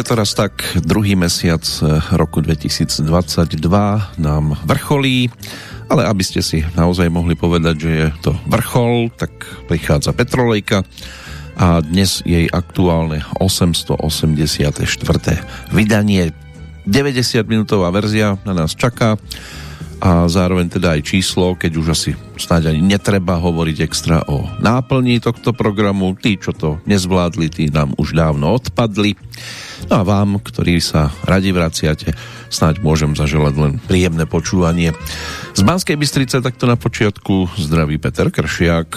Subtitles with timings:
[0.00, 3.04] je to raz tak, druhý mesiac eh, roku 2022
[4.16, 5.28] nám vrcholí,
[5.92, 9.28] ale aby ste si naozaj mohli povedať, že je to vrchol, tak
[9.68, 10.88] prichádza Petrolejka
[11.60, 14.80] a dnes jej aktuálne 884.
[15.68, 16.32] vydanie
[16.88, 19.20] 90 minútová verzia na nás čaká
[20.00, 25.20] a zároveň teda aj číslo, keď už asi snáď ani netreba hovoriť extra o náplni
[25.20, 26.16] tohto programu.
[26.16, 29.20] Tí, čo to nezvládli, tí nám už dávno odpadli.
[29.92, 32.16] No a vám, ktorí sa radi vraciate,
[32.48, 34.96] snáď môžem zaželať len príjemné počúvanie.
[35.52, 38.96] Z Banskej Bystrice takto na počiatku zdraví Peter Kršiak.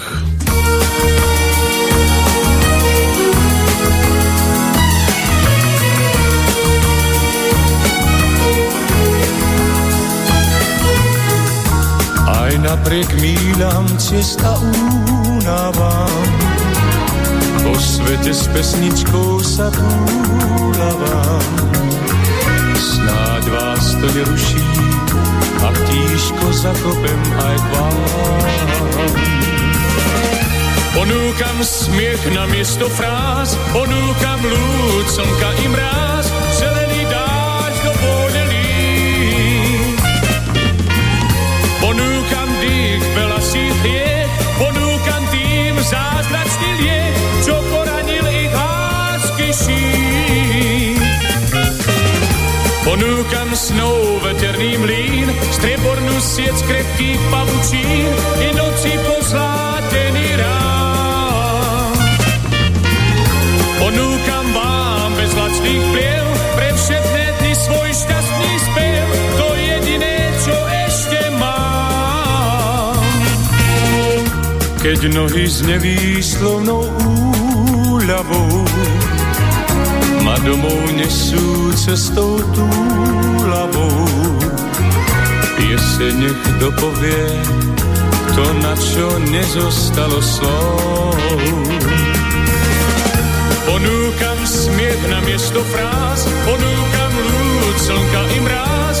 [12.64, 16.24] Napriek míľam cesta únavam.
[17.60, 21.44] Po svete s pesničkou sa túlavam.
[22.76, 24.64] Snáď vás to neruší,
[25.60, 27.96] ak tížko zakopem aj k vám.
[30.94, 36.26] Ponúkam smiech na miesto fráz, ponúkam ľud, slnka i mráz,
[43.44, 51.00] síl chliek, ponúkam tým zázračný liek, čo poranil ich lásky šík.
[52.88, 59.63] Ponúkam snou veterný mlín, striebornú sieť krepkých pavučín i noci pozlátený
[74.94, 76.86] Keď nohy s nevýslovnou
[77.98, 78.62] úľavou
[80.22, 84.06] ma domov nesú cestou túlavou.
[85.58, 87.26] Jeseň nech dopovie
[88.38, 91.18] to, na čo nezostalo slov.
[93.66, 98.93] Ponúkam smiech na miesto fráz, ponúkam ľud, slnka i mráz,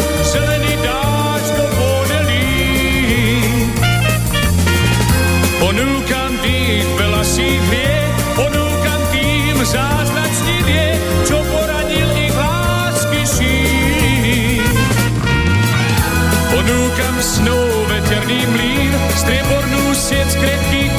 [5.64, 7.96] Ponúkam tých veľa sík vie,
[8.36, 10.88] ponúkam tým zázračný vie,
[11.24, 14.76] čo poradil ich lásky šík.
[16.52, 20.93] Ponúkam snou veterný mlín, striebornú sieť krepkých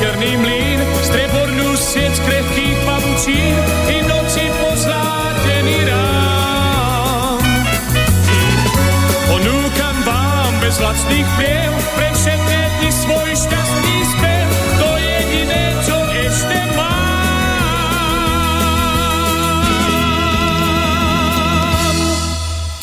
[0.00, 3.52] veterný mlín, strebornú sieť krehkých pavučín
[3.92, 7.44] i noci pozlátený rám.
[9.28, 14.48] Ponúkam vám bez lacných pliev pre všetné dni svoj šťastný spev,
[14.80, 17.20] to jediné, čo ešte mám.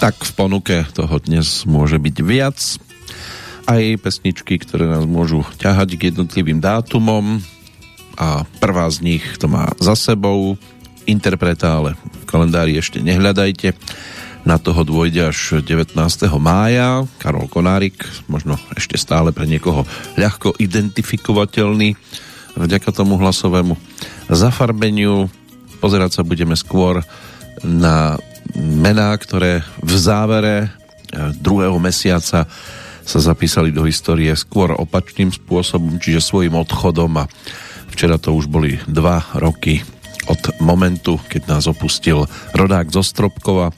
[0.05, 2.77] Tak v ponuke toho dnes môže byť viac.
[3.67, 7.43] Aj pesničky, ktoré nás môžu ťahať k jednotlivým dátumom
[8.15, 10.55] a prvá z nich to má za sebou
[11.03, 13.75] interpreta, ale v kalendári ešte nehľadajte.
[14.47, 15.99] Na toho dôjde až 19.
[16.39, 17.03] mája.
[17.19, 19.83] Karol Konárik, možno ešte stále pre niekoho
[20.15, 21.99] ľahko identifikovateľný
[22.55, 23.75] vďaka tomu hlasovému
[24.31, 25.27] zafarbeniu.
[25.83, 27.03] Pozerať sa budeme skôr
[27.59, 28.15] na
[28.55, 30.71] mená, ktoré v závere
[31.43, 32.47] druhého mesiaca
[33.07, 37.29] sa zapísali do histórie skôr opačným spôsobom, čiže svojim odchodom a
[37.87, 39.79] včera to už boli dva roky
[40.27, 43.71] od momentu, keď nás opustil rodák zo Stropkova,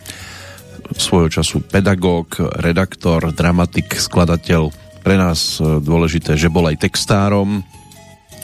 [0.98, 4.74] svojho času pedagóg, redaktor, dramatik, skladateľ,
[5.06, 7.62] pre nás dôležité, že bol aj textárom,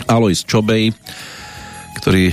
[0.05, 0.93] Alois Čobej,
[1.97, 2.29] ktorý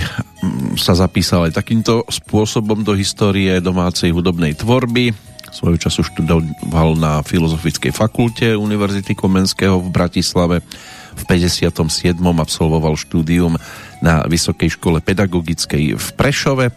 [0.77, 5.32] sa zapísal aj takýmto spôsobom do histórie domácej hudobnej tvorby.
[5.53, 10.65] Svojho času študoval na Filozofickej fakulte Univerzity Komenského v Bratislave.
[11.13, 12.17] V 57.
[12.17, 13.53] absolvoval štúdium
[14.01, 16.73] na Vysokej škole pedagogickej v Prešove.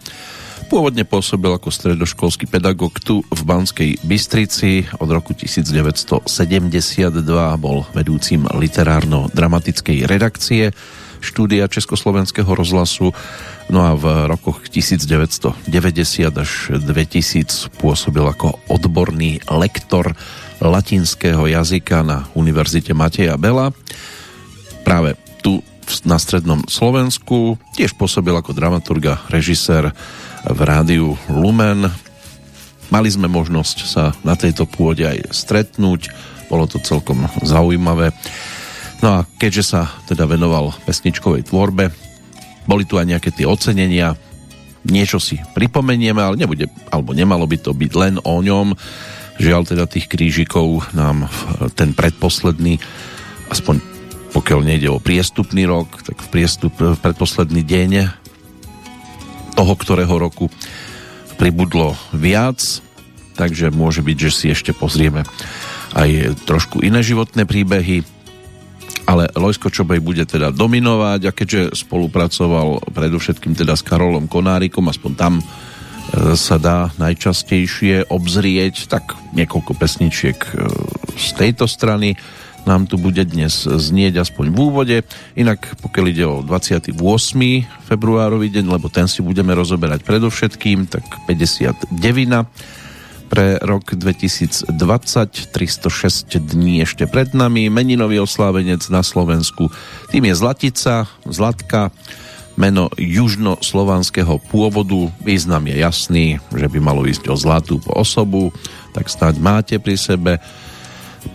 [0.68, 4.84] Pôvodne pôsobil ako stredoškolský pedagóg tu v Banskej Bystrici.
[5.00, 6.26] Od roku 1972
[7.56, 10.76] bol vedúcim literárno-dramatickej redakcie
[11.20, 13.12] štúdia Československého rozhlasu.
[13.66, 15.64] No a v rokoch 1990
[16.30, 20.14] až 2000 pôsobil ako odborný lektor
[20.62, 23.74] latinského jazyka na Univerzite Mateja Bela.
[24.86, 25.60] Práve tu
[26.02, 27.58] na strednom Slovensku.
[27.78, 29.94] Tiež pôsobil ako dramaturg a režisér
[30.46, 31.86] v rádiu Lumen.
[32.90, 36.10] Mali sme možnosť sa na tejto pôde aj stretnúť.
[36.46, 38.14] Bolo to celkom zaujímavé.
[39.06, 41.94] No a keďže sa teda venoval pesničkovej tvorbe,
[42.66, 44.18] boli tu aj nejaké tie ocenenia,
[44.82, 48.74] niečo si pripomenieme, ale nebude, alebo nemalo by to byť len o ňom.
[49.38, 51.30] Žiaľ teda tých krížikov nám
[51.78, 52.82] ten predposledný,
[53.46, 53.78] aspoň
[54.34, 58.10] pokiaľ nejde o priestupný rok, tak v priestup v predposledný deň
[59.54, 60.50] toho, ktorého roku
[61.38, 62.58] pribudlo viac,
[63.38, 65.22] takže môže byť, že si ešte pozrieme
[65.94, 68.15] aj trošku iné životné príbehy,
[69.06, 75.12] ale Lojsko Čobej bude teda dominovať a keďže spolupracoval predovšetkým teda s Karolom Konárikom, aspoň
[75.14, 75.44] tam e,
[76.34, 80.50] sa dá najčastejšie obzrieť, tak niekoľko pesničiek e,
[81.14, 82.18] z tejto strany
[82.66, 84.96] nám tu bude dnes znieť aspoň v úvode.
[85.38, 86.98] Inak pokiaľ ide o 28.
[87.86, 91.94] februárový deň, lebo ten si budeme rozoberať predovšetkým, tak 59
[93.26, 94.70] pre rok 2020,
[95.50, 99.68] 306 dní ešte pred nami, meninový oslávenec na Slovensku,
[100.14, 101.90] tým je Zlatica, Zlatka,
[102.56, 106.26] meno južnoslovanského pôvodu, význam je jasný,
[106.56, 108.50] že by malo ísť o zlatú osobu,
[108.96, 110.40] tak snáď máte pri sebe.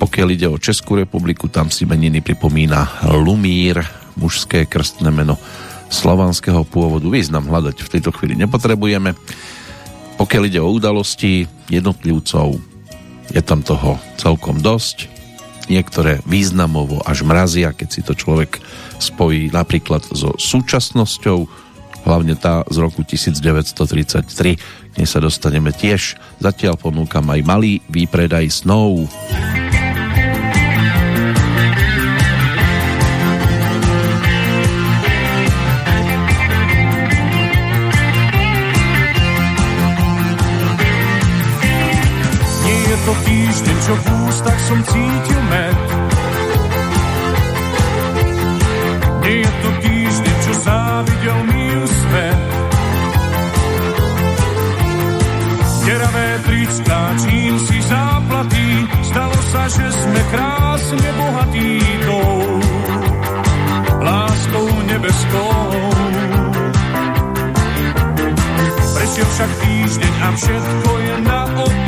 [0.02, 3.84] Pokiaľ ide o Českú republiku, tam si meniny pripomína Lumír,
[4.18, 5.38] mužské krstné meno
[5.92, 7.06] slovanského pôvodu.
[7.12, 9.14] Význam hľadať v tejto chvíli nepotrebujeme.
[10.22, 12.62] Pokiaľ ide o udalosti jednotlivcov,
[13.34, 15.10] je tam toho celkom dosť.
[15.66, 18.62] Niektoré významovo až mrazia, keď si to človek
[19.02, 21.50] spojí napríklad so súčasnosťou,
[22.06, 26.22] hlavne tá z roku 1933, k nej sa dostaneme tiež.
[26.38, 29.10] Zatiaľ ponúkam aj malý výpredaj snov.
[29.10, 29.61] to
[43.82, 45.78] čo v ústach som cítil med.
[49.26, 52.40] Nie je to týždeň, čo závidel mi svet.
[55.82, 58.70] Deravé trická, čím si záplatí,
[59.12, 61.72] stalo sa, že sme krásne bohatí
[62.06, 62.32] tou
[64.00, 65.68] láskou nebeskou.
[68.94, 71.81] Prešiel však týždeň a všetko je naopak.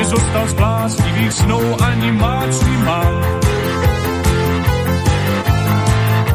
[0.00, 3.12] Nezostal z bláznivých snov ani máčný mal.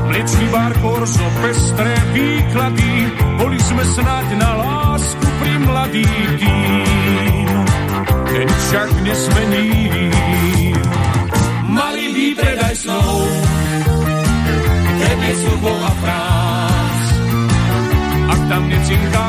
[0.06, 2.94] Mliečný bar korzo, pestré výklady,
[3.42, 7.50] boli sme snáď na lásku pri mladých dým.
[8.30, 9.74] Ten však nesmení.
[11.66, 13.18] Malý výpredaj snov,
[15.02, 16.35] tebe slubov a prác.
[18.46, 19.26] Tam necinká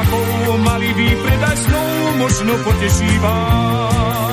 [0.61, 1.89] malý výpredaj snov,
[2.21, 4.27] možno poteší vás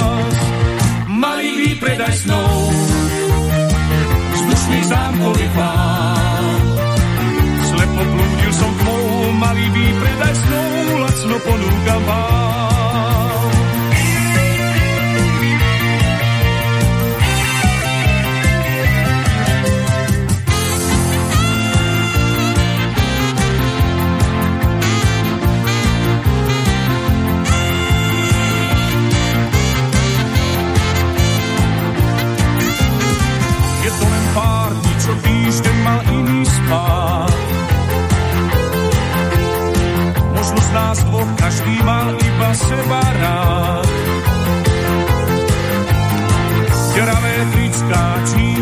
[1.83, 2.51] predaj snov.
[4.33, 6.55] Vzdušný zámkový pán.
[7.67, 9.03] Slepo blúdil som tmou,
[9.35, 10.71] malý výpredaj snov,
[11.03, 12.72] lacno ponúkam vám.
[40.73, 43.89] Nás dvoch každý mal iba seba rád.
[46.93, 48.52] Deravé trická, čím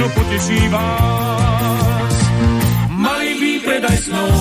[0.00, 2.16] možno poteší vás
[3.60, 4.32] predaj snov.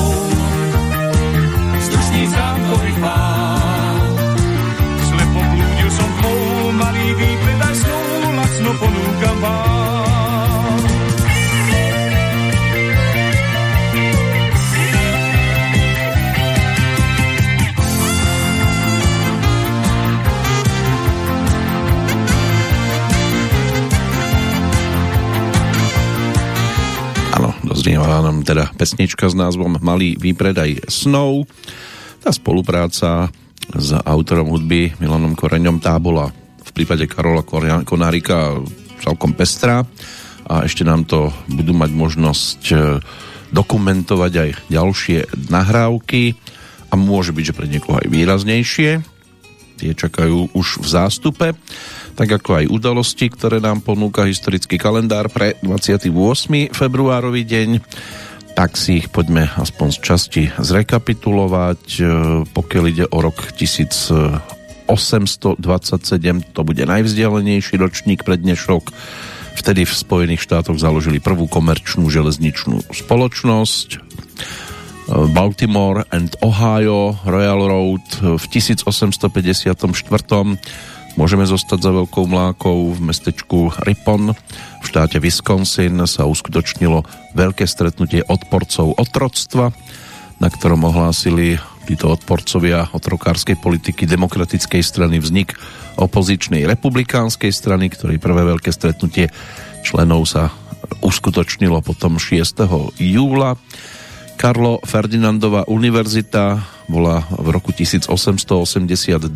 [1.75, 3.99] Vzdušný zámkový chvál.
[5.03, 6.39] Slepo blúdil som tmou,
[6.79, 8.07] malý výpredaj snov,
[8.39, 10.18] lacno ponúkam vám.
[27.99, 31.51] Nám teda pesnička s názvom Malý výpredaj snov.
[32.23, 33.27] Tá spolupráca
[33.75, 35.83] s autorom hudby Milanom Koreňom.
[35.83, 36.31] Tá bola
[36.63, 37.43] v prípade Karola
[37.83, 38.55] Konárika
[39.03, 39.83] celkom pestrá
[40.47, 42.75] a ešte nám to budú mať možnosť e,
[43.53, 45.17] dokumentovať aj ďalšie
[45.51, 46.39] nahrávky
[46.89, 48.91] a môže byť, že pre niekoho aj výraznejšie.
[49.79, 51.47] Tie čakajú už v zástupe,
[52.19, 56.11] tak ako aj udalosti, ktoré nám ponúka historický kalendár pre 28.
[56.75, 57.79] februárový deň
[58.59, 61.83] tak si ich poďme aspoň z časti zrekapitulovať.
[61.95, 62.03] E,
[62.43, 64.91] pokiaľ ide o rok 1827,
[66.51, 68.91] to bude najvzdialenejší ročník pre dnešok.
[69.55, 73.87] Vtedy v Spojených štátoch založili prvú komerčnú železničnú spoločnosť.
[73.95, 73.99] E,
[75.31, 79.23] Baltimore and Ohio Royal Road v 1854
[81.19, 84.31] Môžeme zostať za veľkou mlákou v mestečku Ripon
[84.79, 87.03] v štáte Wisconsin sa uskutočnilo
[87.35, 89.75] veľké stretnutie odporcov otroctva,
[90.39, 95.59] na ktorom ohlásili títo odporcovia otrokárskej politiky demokratickej strany vznik
[95.99, 99.27] opozičnej republikánskej strany, ktorej prvé veľké stretnutie
[99.83, 100.55] členov sa
[101.03, 102.63] uskutočnilo potom 6.
[102.95, 103.59] júla.
[104.39, 109.29] Karlo Ferdinandova univerzita bola v roku 1882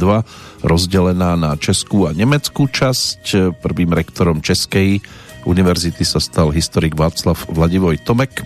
[0.65, 3.55] rozdelená na českú a nemeckú časť.
[3.61, 4.99] Prvým rektorom Českej
[5.45, 8.41] univerzity sa stal historik Václav Vladivoj Tomek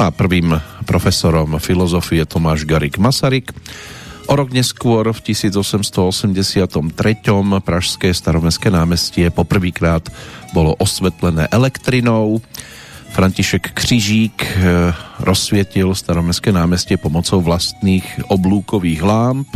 [0.00, 0.56] a prvým
[0.88, 3.52] profesorom filozofie Tomáš Garik Masaryk.
[4.30, 6.70] O rok neskôr v 1883.
[7.60, 10.06] Pražské staromestské námestie poprvýkrát
[10.54, 12.38] bolo osvetlené elektrinou
[13.10, 19.50] František Křižík eh, rozsvietil staromestské námestie pomocou vlastných oblúkových lámp.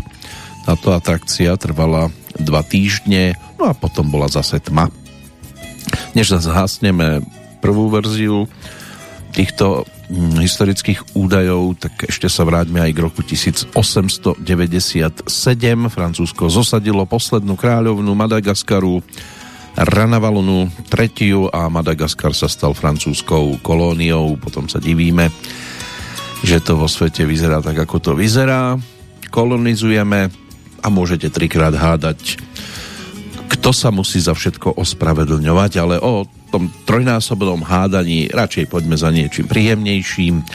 [0.67, 4.91] Táto atrakcia trvala dva týždne, no a potom bola zase tma.
[6.19, 7.23] Než zhasneme
[7.63, 8.51] prvú verziu
[9.31, 15.31] týchto hm, historických údajov, tak ešte sa vráťme aj k roku 1897.
[15.91, 19.03] Francúzsko zosadilo poslednú kráľovnú Madagaskaru
[19.75, 24.39] Ranavalonu tretiu a Madagaskar sa stal francúzskou kolóniou.
[24.39, 25.35] Potom sa divíme,
[26.47, 28.79] že to vo svete vyzerá tak, ako to vyzerá.
[29.35, 30.31] Kolonizujeme
[30.85, 32.39] a môžete trikrát hádať,
[33.51, 39.51] kto sa musí za všetko ospravedlňovať, ale o tom trojnásobnom hádaní radšej poďme za niečím
[39.51, 40.47] príjemnejším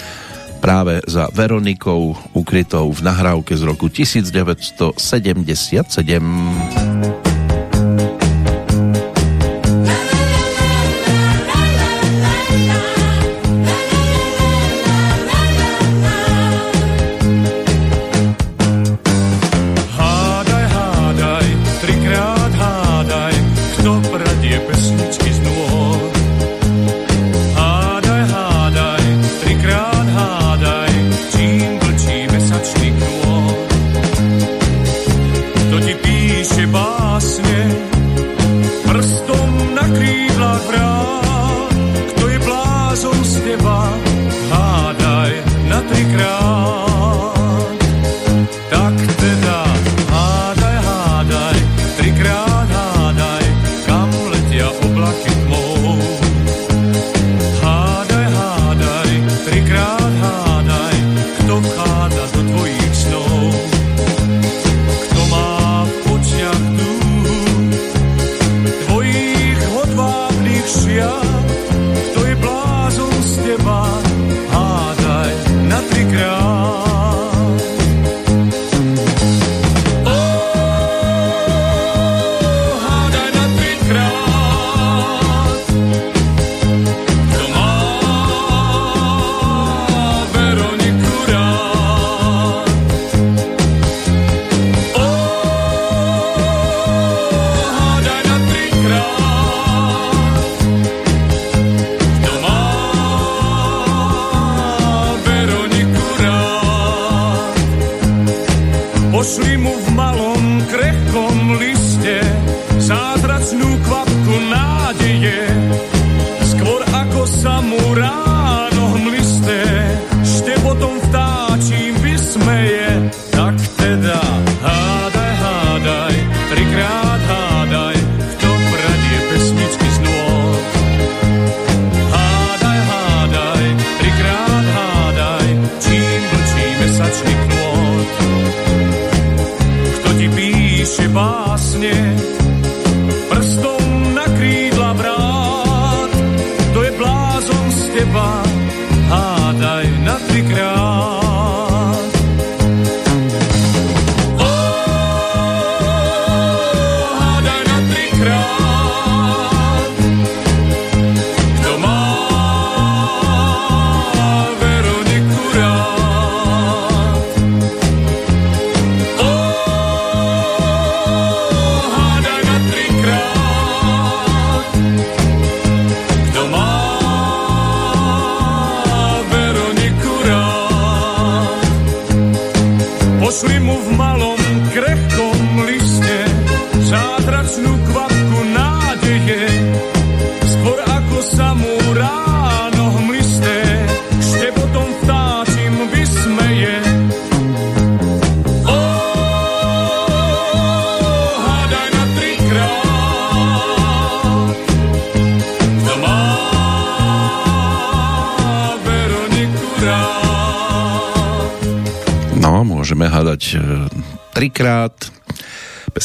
[0.63, 6.88] práve za Veronikou ukrytou v nahrávke z roku 1977.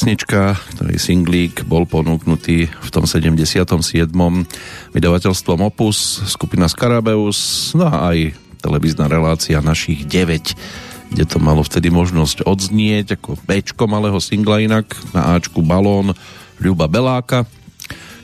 [0.05, 4.13] Pesnička, ktorý singlík bol ponúknutý v tom 77.
[4.93, 11.89] vydavateľstvom Opus, skupina Scarabeus, no a aj televízna relácia našich 9, kde to malo vtedy
[11.89, 16.13] možnosť odznieť ako Bčko malého singla inak, na Ačku Balón
[16.61, 17.49] Ľuba Beláka,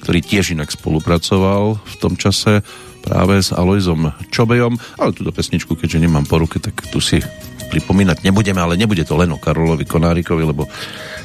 [0.05, 2.61] ktorý tiež inak spolupracoval v tom čase
[3.01, 7.25] práve s Alojzom Čobejom, ale túto pesničku, keďže nemám po ruke, tak tu si
[7.73, 10.69] pripomínať nebudeme, ale nebude to len o Karolovi Konárikovi, lebo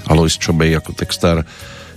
[0.10, 1.42] Alojz Čobej ako textár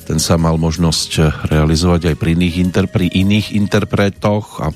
[0.09, 4.73] ten sa mal možnosť realizovať aj pri iných, inter, pri iných interpretoch a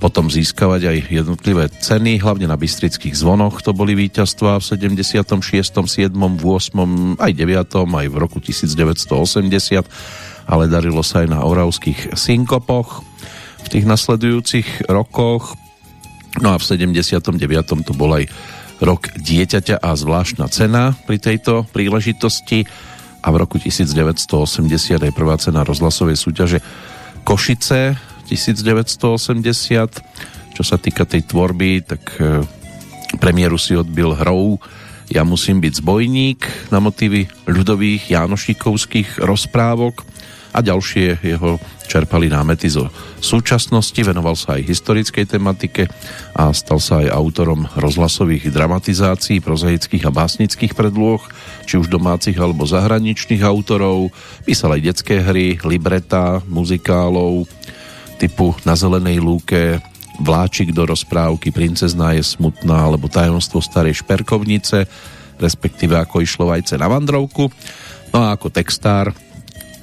[0.00, 6.12] potom získavať aj jednotlivé ceny, hlavne na Bystrických zvonoch to boli víťazstva v 76., 7.,
[6.12, 13.04] 8., aj 9., aj v roku 1980, ale darilo sa aj na Oravských synkopoch
[13.60, 15.52] v tých nasledujúcich rokoch.
[16.40, 17.20] No a v 79.
[17.84, 18.24] to bol aj
[18.80, 22.64] rok dieťaťa a zvláštna cena pri tejto príležitosti
[23.20, 24.24] a v roku 1980
[24.96, 26.64] aj prvá cena rozhlasovej súťaže
[27.24, 30.56] Košice 1980.
[30.56, 32.40] Čo sa týka tej tvorby, tak e,
[33.20, 34.56] premiéru si odbil hrou
[35.12, 40.08] Ja musím byť zbojník na motívy ľudových Jánošíkovských rozprávok
[40.50, 41.58] a ďalšie jeho
[41.90, 42.86] čerpali námety zo
[43.18, 45.90] súčasnosti, venoval sa aj historickej tematike
[46.38, 51.18] a stal sa aj autorom rozhlasových dramatizácií, prozaických a básnických predloh,
[51.66, 54.14] či už domácich alebo zahraničných autorov,
[54.46, 57.50] písal aj detské hry, libreta, muzikálov,
[58.20, 59.80] typu Na zelenej lúke,
[60.20, 64.84] Vláčik do rozprávky, Princezná je smutná alebo Tajomstvo starej šperkovnice,
[65.40, 67.48] respektíve ako išlo vajce na vandrovku.
[68.12, 69.16] No a ako textár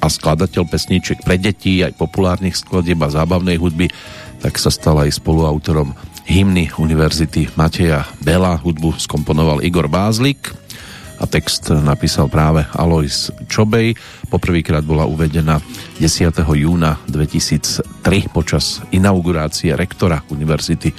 [0.08, 3.92] a skladateľ pesníček pre deti, aj populárnych skladieb a zábavnej hudby,
[4.40, 5.92] tak sa stal aj spoluautorom
[6.24, 8.56] hymny Univerzity Mateja Bela.
[8.56, 10.48] Hudbu skomponoval Igor Bázlik
[11.20, 14.00] a text napísal práve Alois Čobej.
[14.32, 15.60] Poprvýkrát bola uvedená
[16.00, 16.32] 10.
[16.56, 20.96] júna 2003 počas inaugurácie rektora Univerzity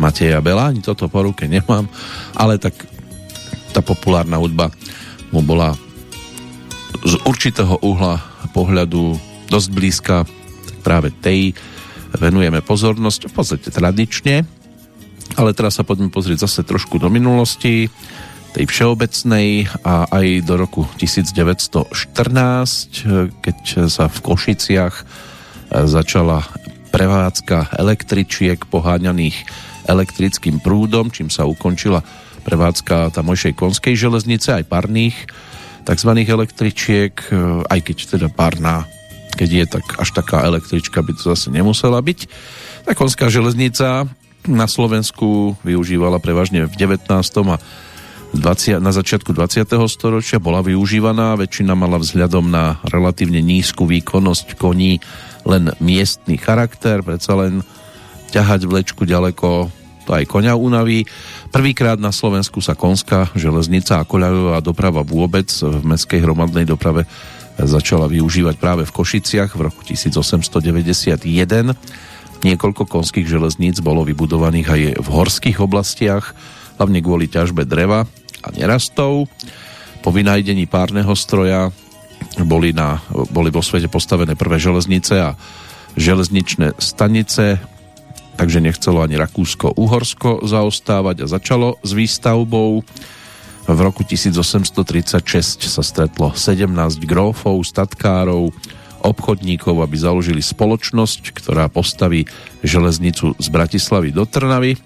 [0.00, 0.72] Mateja Bela.
[0.72, 1.84] Ani toto po ruke nemám,
[2.32, 2.72] ale tak
[3.76, 4.72] tá populárna hudba
[5.28, 5.76] mu bola
[7.04, 9.20] z určitého uhla pohľadu
[9.52, 10.24] dosť blízka,
[10.64, 11.52] tak práve tej
[12.16, 13.28] venujeme pozornosť.
[13.28, 14.48] V podstate tradične,
[15.36, 17.92] ale teraz sa poďme pozrieť zase trošku do minulosti
[18.56, 21.92] tej všeobecnej a aj do roku 1914,
[23.44, 23.58] keď
[23.92, 24.94] sa v Košiciach
[25.84, 26.40] začala
[26.88, 29.36] prevádzka električiek poháňaných
[29.84, 32.00] elektrickým prúdom, čím sa ukončila
[32.48, 35.28] prevádzka tamojšej konskej železnice, aj parných
[35.86, 36.10] tzv.
[36.26, 37.14] električiek,
[37.70, 38.84] aj keď teda parná,
[39.38, 42.26] keď je tak až taká električka by to zase nemusela byť.
[42.86, 44.10] Tá železnica
[44.46, 47.10] na Slovensku využívala prevažne v 19.
[47.50, 47.56] a
[48.34, 49.64] 20, na začiatku 20.
[49.86, 54.98] storočia bola využívaná, väčšina mala vzhľadom na relatívne nízku výkonnosť koní
[55.46, 57.62] len miestny charakter, predsa len
[58.34, 59.70] ťahať vlečku ďaleko
[60.06, 61.02] to aj koňa unaví.
[61.50, 67.10] Prvýkrát na Slovensku sa konská železnica a koľajová doprava vôbec v mestskej hromadnej doprave
[67.58, 71.26] začala využívať práve v Košiciach v roku 1891.
[72.44, 76.36] Niekoľko konských železníc bolo vybudovaných aj v horských oblastiach,
[76.76, 78.04] hlavne kvôli ťažbe dreva
[78.44, 79.26] a nerastov.
[80.04, 81.72] Po vynájdení párneho stroja
[82.44, 83.00] boli, na,
[83.32, 85.34] boli vo svete postavené prvé železnice a
[85.96, 87.56] železničné stanice,
[88.36, 92.84] takže nechcelo ani Rakúsko-Uhorsko zaostávať a začalo s výstavbou.
[93.66, 96.70] V roku 1836 sa stretlo 17
[97.02, 98.54] grófov, statkárov,
[99.02, 102.28] obchodníkov, aby založili spoločnosť, ktorá postaví
[102.62, 104.78] železnicu z Bratislavy do Trnavy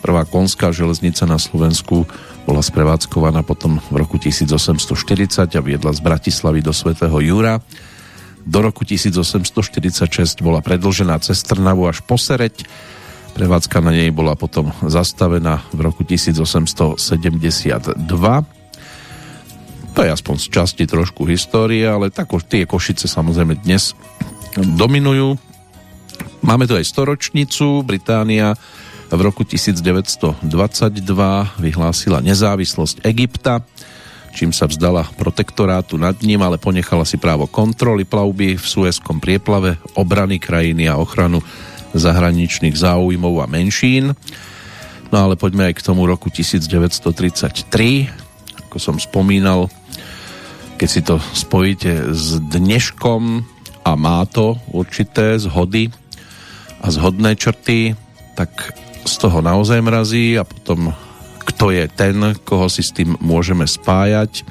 [0.00, 2.08] Prvá konská železnica na Slovensku
[2.48, 7.60] bola sprevádzkovaná potom v roku 1840 a viedla z Bratislavy do Svetého Júra.
[8.42, 12.66] Do roku 1846 bola predlžená cez Trnavu až po Sereď.
[13.32, 17.96] Prevádzka na nej bola potom zastavená v roku 1872.
[19.92, 23.92] To je aspoň z časti trošku histórie, ale tak tie Košice samozrejme dnes
[24.56, 25.36] dominujú.
[26.42, 28.58] Máme tu aj storočnicu, Británia
[29.12, 30.48] v roku 1922
[31.60, 33.60] vyhlásila nezávislosť Egypta,
[34.32, 39.76] čím sa vzdala protektorátu nad ním, ale ponechala si právo kontroly plavby v Suezkom prieplave,
[39.94, 41.44] obrany krajiny a ochranu
[41.92, 44.16] zahraničných záujmov a menšín.
[45.12, 47.68] No ale poďme aj k tomu roku 1933.
[48.68, 49.68] Ako som spomínal,
[50.80, 53.44] keď si to spojíte s dneškom
[53.84, 55.92] a má to určité zhody
[56.80, 57.92] a zhodné črty,
[58.32, 58.72] tak
[59.04, 60.96] z toho naozaj mrazí a potom
[61.42, 64.46] kto je ten, koho si s tým môžeme spájať.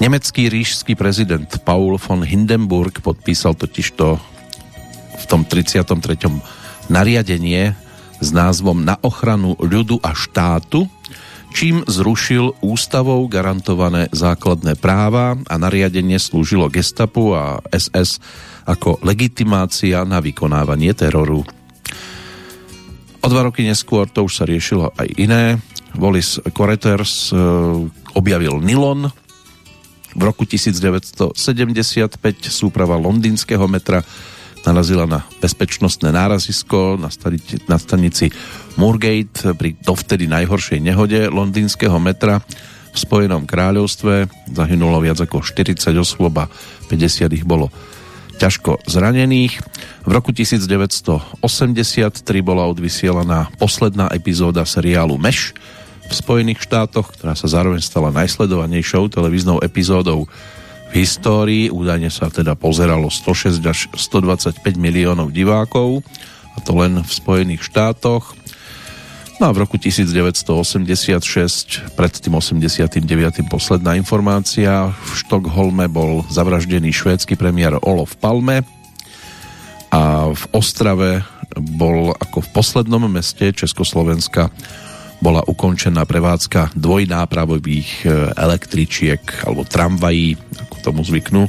[0.00, 4.06] Nemecký ríšský prezident Paul von Hindenburg podpísal totižto
[5.18, 5.88] v tom 33.
[6.90, 7.76] nariadenie
[8.18, 10.90] s názvom Na ochranu ľudu a štátu,
[11.52, 18.18] čím zrušil ústavou garantované základné práva a nariadenie slúžilo gestapu a SS
[18.64, 21.44] ako legitimácia na vykonávanie teroru.
[23.22, 25.62] O dva roky neskôr to už sa riešilo aj iné.
[25.96, 27.36] Wallis Correters e,
[28.14, 29.12] objavil nylon.
[30.12, 31.32] V roku 1975
[32.52, 34.04] súprava londýnskeho metra
[34.62, 37.80] narazila na bezpečnostné nárazisko na, stanici, na
[38.78, 42.44] Moorgate pri dovtedy najhoršej nehode londýnskeho metra
[42.92, 44.28] v Spojenom kráľovstve.
[44.52, 46.46] Zahynulo viac ako 40 osôb a
[46.92, 47.72] 50 ich bolo
[48.36, 49.58] ťažko zranených.
[50.06, 51.40] V roku 1983
[52.42, 55.56] bola odvysielaná posledná epizóda seriálu Meš
[56.08, 60.26] v Spojených štátoch, ktorá sa zároveň stala najsledovanejšou televíznou epizódou
[60.92, 61.72] v histórii.
[61.72, 66.04] Údajne sa teda pozeralo 106 až 125 miliónov divákov,
[66.52, 68.36] a to len v Spojených štátoch.
[69.40, 73.02] No a v roku 1986, pred tým 89.
[73.50, 78.62] posledná informácia, v Štokholme bol zavraždený švédsky premiér Olof Palme
[79.90, 81.26] a v Ostrave
[81.58, 84.52] bol ako v poslednom meste Československa
[85.22, 90.34] bola ukončená prevádzka dvojnápravových e, električiek alebo tramvají,
[90.66, 91.46] ako tomu zvyknú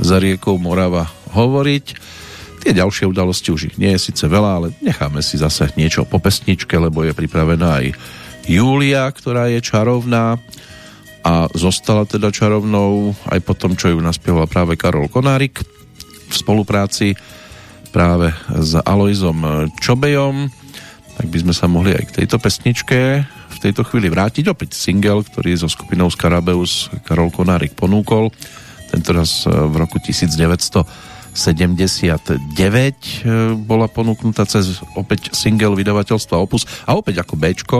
[0.00, 1.04] za riekou Morava
[1.36, 1.86] hovoriť
[2.62, 6.22] Tie ďalšie udalosti už ich nie je síce veľa, ale necháme si zase niečo po
[6.22, 7.86] pesničke, lebo je pripravená aj
[8.46, 10.38] Julia, ktorá je čarovná
[11.26, 15.58] a zostala teda čarovnou aj po tom, čo ju naspieval práve Karol Konárik
[16.30, 17.18] v spolupráci
[17.90, 20.61] práve s Aloizom Čobejom.
[21.18, 24.48] Tak by sme sa mohli aj k tejto pesničke v tejto chvíli vrátiť.
[24.48, 28.32] Opäť single, ktorý zo skupinou Skarabeus Karol Konárik ponúkol.
[28.90, 37.24] Tentoraz v roku 1900 79 e, bola ponúknutá cez opäť single vydavateľstva Opus a opäť
[37.24, 37.78] ako Bčko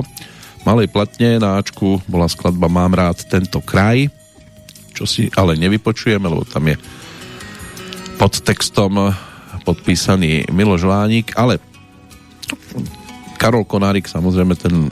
[0.64, 4.08] malej platne na Ačku bola skladba Mám rád tento kraj
[4.92, 6.76] čo si ale nevypočujeme, lebo tam je
[8.20, 9.10] pod textom
[9.64, 11.58] podpísaný Miloš Lánik, ale
[13.42, 14.86] Karol Konárik samozrejme ten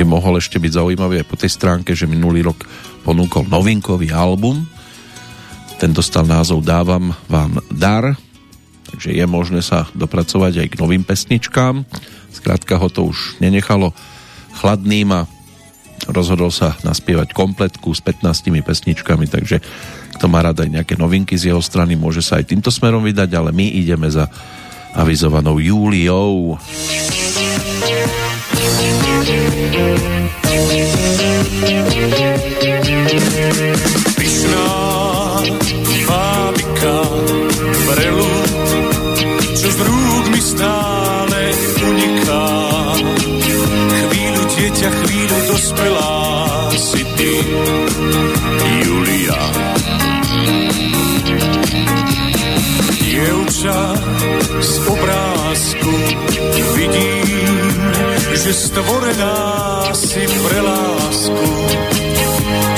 [0.00, 2.64] by mohol ešte byť zaujímavý aj po tej stránke, že minulý rok
[3.04, 4.64] ponúkol novinkový album
[5.76, 8.16] ten dostal názov Dávam vám dar,
[8.88, 11.84] takže je možné sa dopracovať aj k novým pesničkám.
[12.32, 13.92] Skrátka ho to už nenechalo
[14.56, 15.28] chladným a
[16.08, 19.60] rozhodol sa naspievať kompletku s 15 pesničkami, takže
[20.16, 23.36] kto má rada aj nejaké novinky z jeho strany, môže sa aj týmto smerom vydať,
[23.36, 24.32] ale my ideme za
[24.96, 26.56] avizovanou Júliou.
[34.16, 34.68] Pyšná
[36.08, 36.98] fábika
[37.86, 38.50] prelud,
[39.52, 41.40] čo z rúk mi stále
[41.84, 42.46] uniká.
[44.08, 46.16] Chvíľu dieťa, chvíľu dospelá
[46.72, 47.34] si ty,
[48.80, 49.40] Julia.
[52.96, 53.80] Dievča
[54.60, 55.92] z obrázku
[56.74, 57.82] vidím,
[58.32, 61.66] že stvorená si pre lásku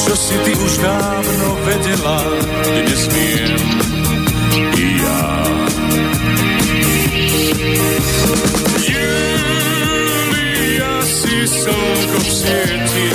[0.09, 2.25] čo si ty už dávno vedela,
[2.64, 3.61] dnes viem
[4.73, 5.25] i ja.
[8.88, 13.07] Julia si slnko v sieti,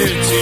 [0.00, 0.40] detí.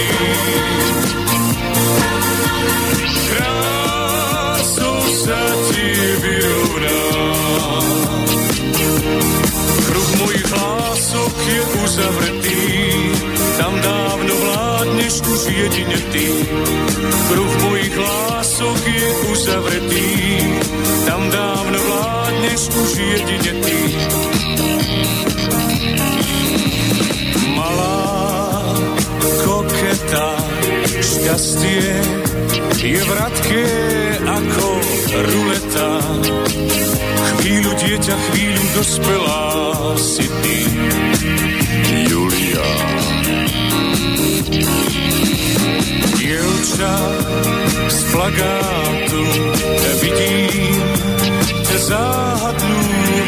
[11.49, 12.61] je uzavretý,
[13.57, 16.27] tam dávno vládneš už jedine ty.
[17.27, 20.09] Kruh mojich lások je uzavretý,
[21.05, 23.79] tam dávno vládneš už jedine ty.
[31.29, 31.93] Šťastie
[32.81, 33.65] je vratké
[34.25, 34.67] ako
[35.29, 35.89] ruleta.
[37.37, 39.45] Chvíľu dieťa, chvíľu dospelá
[39.93, 40.59] si ty,
[42.09, 42.71] Julia.
[46.17, 46.97] Dievča
[47.93, 49.23] z plagátu
[50.01, 50.81] vidím
[51.45, 52.81] ťa záhadnú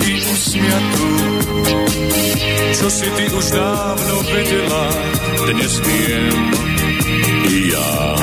[0.10, 1.10] i usmiatú.
[2.82, 4.90] Čo si ty už dávno vedela,
[5.54, 6.71] dnes viem
[7.72, 8.16] ja.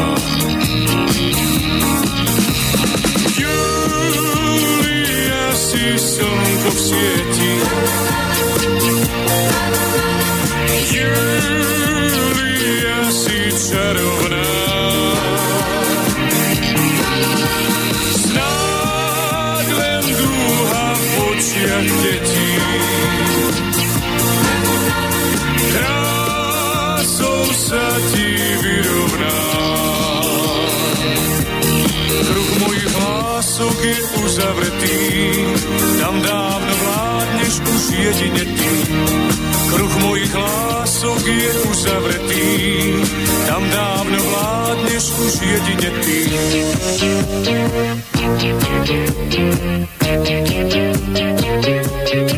[4.19, 7.53] Julia si slnko v sieti,
[10.93, 14.53] Julia si čarovná.
[18.13, 22.49] Snáď len dúha v očiach detí.
[27.59, 29.39] Sa ti vyrovná.
[32.31, 34.99] Kruh mojich hlások je uzavretý,
[35.99, 38.73] tam dávno vládneš už jedine ty.
[39.75, 42.47] Kruh mojich hlások je uzavretý,
[43.51, 46.19] tam dávno vládneš už jedine ty.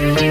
[0.01, 0.30] Julia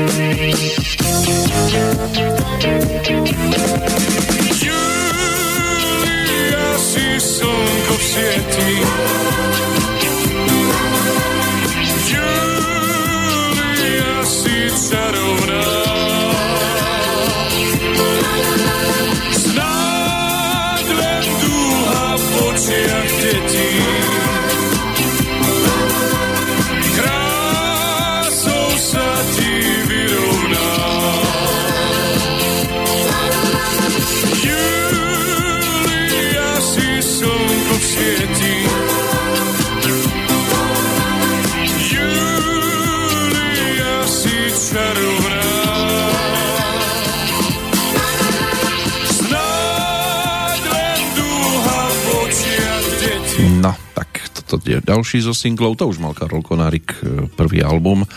[54.90, 58.08] ďalší zo singlov, to už mal Karol Konárik e, prvý album e,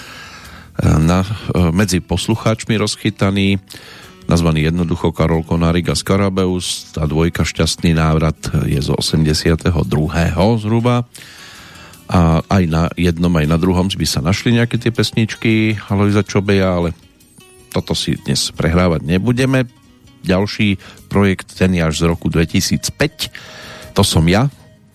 [0.80, 1.28] na, e,
[1.68, 3.60] medzi poslucháčmi rozchytaný,
[4.24, 6.96] nazvaný jednoducho Karol Konárik a Skarabeus.
[6.96, 9.68] Tá dvojka Šťastný návrat je z 82.
[10.64, 11.04] zhruba.
[12.12, 16.76] A aj na jednom, aj na druhom by sa našli nejaké tie pesničky Alojza Čobeja,
[16.76, 16.96] ale
[17.72, 19.64] toto si dnes prehrávať nebudeme.
[20.22, 20.76] Ďalší
[21.08, 23.96] projekt, ten je až z roku 2005.
[23.96, 24.52] To som ja.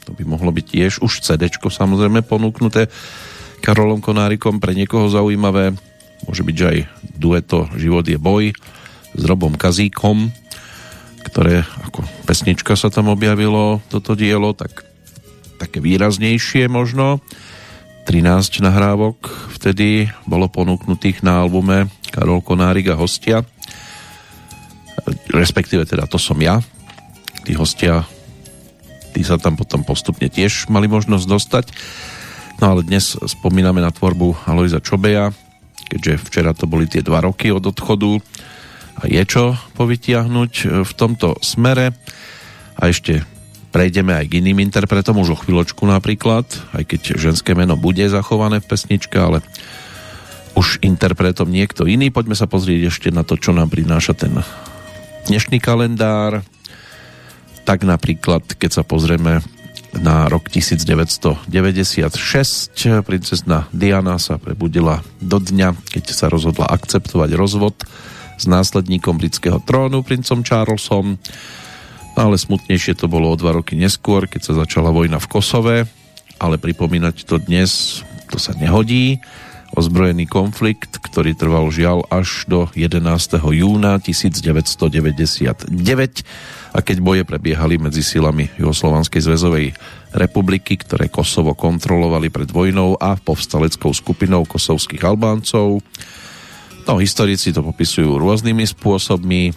[0.07, 2.87] To by mohlo byť tiež už CD samozrejme ponúknuté
[3.59, 5.75] Karolom Konárikom pre niekoho zaujímavé.
[6.23, 6.79] Môže byť, že aj
[7.19, 8.55] dueto Život je boj
[9.11, 10.31] s Robom Kazíkom,
[11.27, 14.87] ktoré ako pesnička sa tam objavilo, toto dielo, tak
[15.59, 17.19] také výraznejšie možno.
[18.07, 19.27] 13 nahrávok
[19.59, 23.43] vtedy bolo ponúknutých na albume Karol Konárik a hostia.
[25.35, 26.63] Respektíve teda to som ja.
[27.43, 28.07] Tí hostia
[29.17, 31.65] tí sa tam potom postupne tiež mali možnosť dostať.
[32.61, 35.33] No ale dnes spomíname na tvorbu Alojza Čobeja,
[35.89, 38.21] keďže včera to boli tie dva roky od odchodu
[39.01, 41.97] a je čo povytiahnuť v tomto smere.
[42.77, 43.25] A ešte
[43.73, 46.45] prejdeme aj k iným interpretom, už o chvíľočku napríklad,
[46.77, 49.41] aj keď ženské meno bude zachované v pesničke, ale
[50.53, 52.13] už interpretom niekto iný.
[52.13, 54.33] Poďme sa pozrieť ešte na to, čo nám prináša ten
[55.25, 56.45] dnešný kalendár.
[57.67, 59.43] Tak napríklad, keď sa pozrieme
[59.99, 61.51] na rok 1996,
[63.03, 67.75] princezna Diana sa prebudila do dňa, keď sa rozhodla akceptovať rozvod
[68.39, 71.19] s následníkom britského trónu, princom Charlesom.
[72.15, 75.77] No ale smutnejšie to bolo o dva roky neskôr, keď sa začala vojna v Kosove,
[76.39, 77.99] ale pripomínať to dnes,
[78.31, 79.19] to sa nehodí.
[79.77, 82.97] Ozbrojený konflikt, ktorý trval žiaľ až do 11.
[83.37, 85.69] júna 1999
[86.73, 89.77] a keď boje prebiehali medzi silami Jugoslovanskej zväzovej
[90.17, 95.85] republiky, ktoré Kosovo kontrolovali pred vojnou a povstaleckou skupinou kosovských Albáncov.
[96.89, 99.53] No, historici to popisujú rôznymi spôsobmi.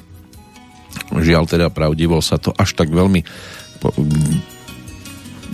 [1.16, 3.24] Žiaľ teda pravdivo sa to až tak veľmi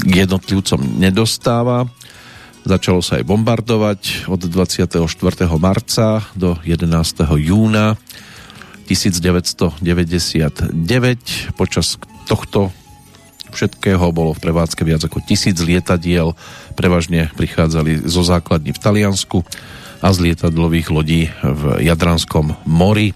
[0.03, 1.87] k jednotlivcom nedostáva.
[2.67, 4.99] Začalo sa aj bombardovať od 24.
[5.55, 6.83] marca do 11.
[7.39, 7.95] júna
[8.91, 10.75] 1999.
[11.55, 11.95] Počas
[12.27, 12.75] tohto
[13.55, 16.35] všetkého bolo v prevádzke viac ako tisíc lietadiel.
[16.75, 19.47] Prevažne prichádzali zo základní v Taliansku
[20.03, 23.15] a z lietadlových lodí v Jadranskom mori.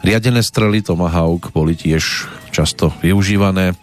[0.00, 3.76] Riadené strely Tomahawk boli tiež často využívané.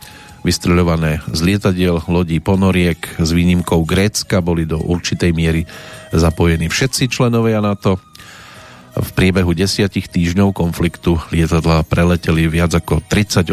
[0.48, 5.68] Vystreľované z lietadiel lodí ponoriek s výnimkou Grécka boli do určitej miery
[6.16, 8.00] zapojení všetci členovia NATO.
[8.96, 13.52] V priebehu desiatich týždňov konfliktu lietadla preleteli viac ako 38,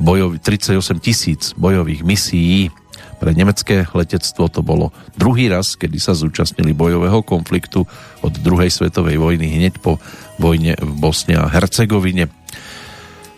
[0.00, 2.72] bojov, 38 tisíc bojových misií.
[3.20, 7.84] Pre nemecké letectvo to bolo druhý raz, kedy sa zúčastnili bojového konfliktu
[8.24, 10.00] od druhej svetovej vojny hneď po
[10.40, 12.32] vojne v Bosne a Hercegovine.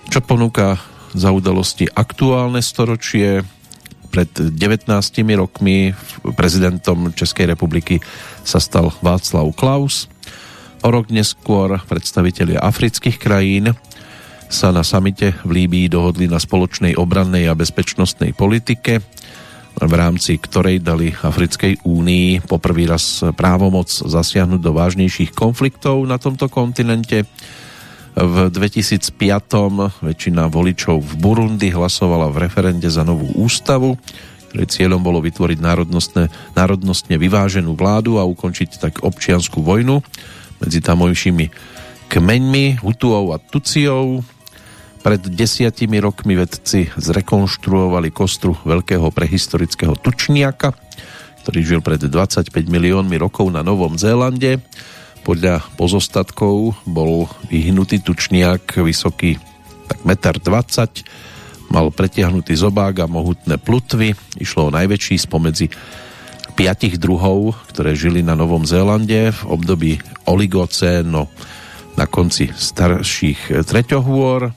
[0.09, 0.79] Čo ponúka
[1.15, 3.47] za udalosti aktuálne storočie.
[4.11, 4.91] Pred 19
[5.35, 5.91] rokmi
[6.39, 7.99] prezidentom Českej republiky
[8.47, 10.07] sa stal Václav Klaus.
[10.85, 13.75] O rok neskôr predstavitelia afrických krajín
[14.47, 19.03] sa na samite v Líbii dohodli na spoločnej obrannej a bezpečnostnej politike,
[19.75, 26.47] v rámci ktorej dali Africkej únii poprvý raz právomoc zasiahnuť do vážnejších konfliktov na tomto
[26.47, 27.27] kontinente
[28.15, 29.11] v 2005
[29.99, 33.99] väčšina voličov v Burundi hlasovala v referende za novú ústavu,
[34.51, 35.59] ktorej cieľom bolo vytvoriť
[36.55, 39.99] národnostne, vyváženú vládu a ukončiť tak občianskú vojnu
[40.63, 41.51] medzi tamojšími
[42.07, 44.23] kmeňmi Hutuov a Tuciov.
[45.03, 50.71] Pred desiatimi rokmi vedci zrekonštruovali kostru veľkého prehistorického tučniaka,
[51.43, 54.63] ktorý žil pred 25 miliónmi rokov na Novom Zélande
[55.25, 59.41] podľa pozostatkov bol vyhnutý tučniak vysoký
[59.89, 60.89] tak 1,20 m,
[61.73, 64.13] mal pretiahnutý zobák a mohutné plutvy.
[64.37, 65.73] Išlo o najväčší spomedzi
[66.55, 69.93] piatich druhov, ktoré žili na Novom Zélande v období
[70.29, 71.27] oligocéno
[71.99, 74.55] na konci starších treťohôr,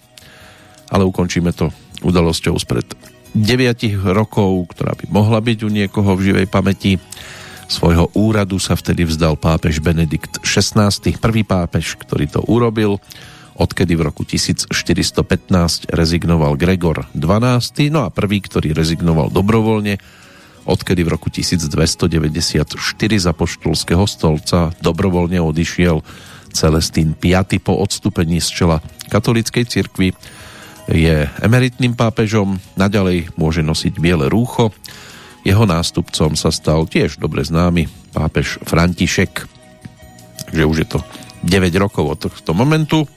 [0.94, 1.74] ale ukončíme to
[2.06, 2.86] udalosťou spred
[3.34, 6.98] 9 rokov, ktorá by mohla byť u niekoho v živej pamäti.
[7.68, 10.88] Svojho úradu sa vtedy vzdal pápež Benedikt XVI,
[11.20, 13.04] prvý pápež, ktorý to urobil,
[13.60, 14.72] odkedy v roku 1415
[15.92, 20.00] rezignoval Gregor XII, no a prvý, ktorý rezignoval dobrovoľne,
[20.64, 22.80] odkedy v roku 1294
[23.20, 26.00] za poštolského stolca dobrovoľne odišiel
[26.56, 28.78] Celestín V po odstúpení z čela
[29.12, 30.16] katolíckej cirkvi
[30.88, 34.72] je emeritným pápežom, naďalej môže nosiť biele rúcho,
[35.48, 39.48] jeho nástupcom sa stal tiež dobre známy pápež František,
[40.52, 41.00] že už je to
[41.48, 43.08] 9 rokov od tohto momentu.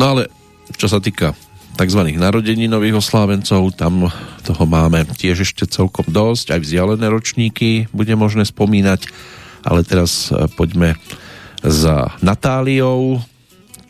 [0.00, 0.32] No ale
[0.80, 1.36] čo sa týka
[1.76, 2.00] tzv.
[2.16, 4.08] narodení nových oslávencov, tam
[4.40, 9.04] toho máme tiež ešte celkom dosť, aj vzdialené ročníky bude možné spomínať,
[9.68, 10.96] ale teraz e, poďme
[11.60, 13.20] za Natáliou,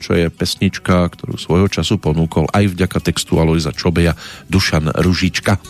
[0.01, 4.17] čo je pesnička, ktorú svojho času ponúkol aj vďaka textu Alojza Čobeja
[4.49, 5.61] Dušan Ružička.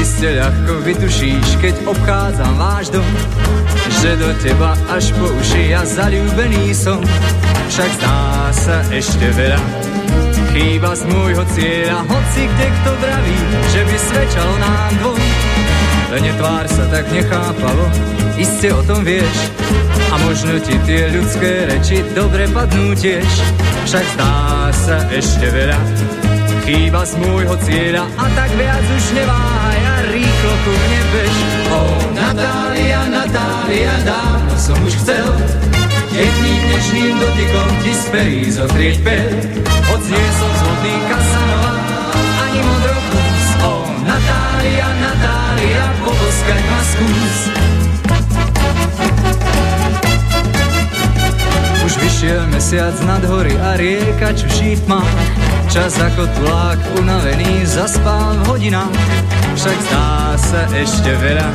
[0.00, 3.10] Iste ľahko vytušíš, keď obchádzam váš dom,
[4.00, 7.04] že do teba až po uši ja zalúbený som.
[7.68, 8.18] Však zdá
[8.50, 9.60] sa ešte veľa,
[10.56, 13.38] chýba z môjho cieľa, hoci kde kto vraví,
[13.70, 15.20] že by svedčalo nám dvom.
[16.10, 17.86] Len tvár sa tak nechápalo,
[18.40, 19.36] iste o tom vieš,
[20.10, 23.28] a možno ti tie ľudské reči dobre padnú tiež.
[23.86, 24.34] Však zdá
[24.74, 25.78] sa ešte veľa,
[26.70, 31.36] chýba z môjho cieľa a tak viac už neváhaj a rýchlo ku mne bež.
[31.66, 31.80] O,
[32.14, 35.26] Natália, Natália, dávno som už chcel
[36.14, 39.30] jedným dnešným dotykom ti sperí zotrieť pel.
[39.66, 41.72] Hoď nie som zhodný Kasanova,
[42.38, 43.46] ani modrokus.
[43.66, 43.72] O,
[44.06, 47.69] Natália, Natália, poboskať ma skús.
[52.30, 55.18] Už vyšiel mesiac nad hory a rieka čuší v tmách.
[55.66, 58.94] Čas ako tulák unavený zaspal v hodinách.
[59.58, 61.50] Však zdá sa ešte veľa,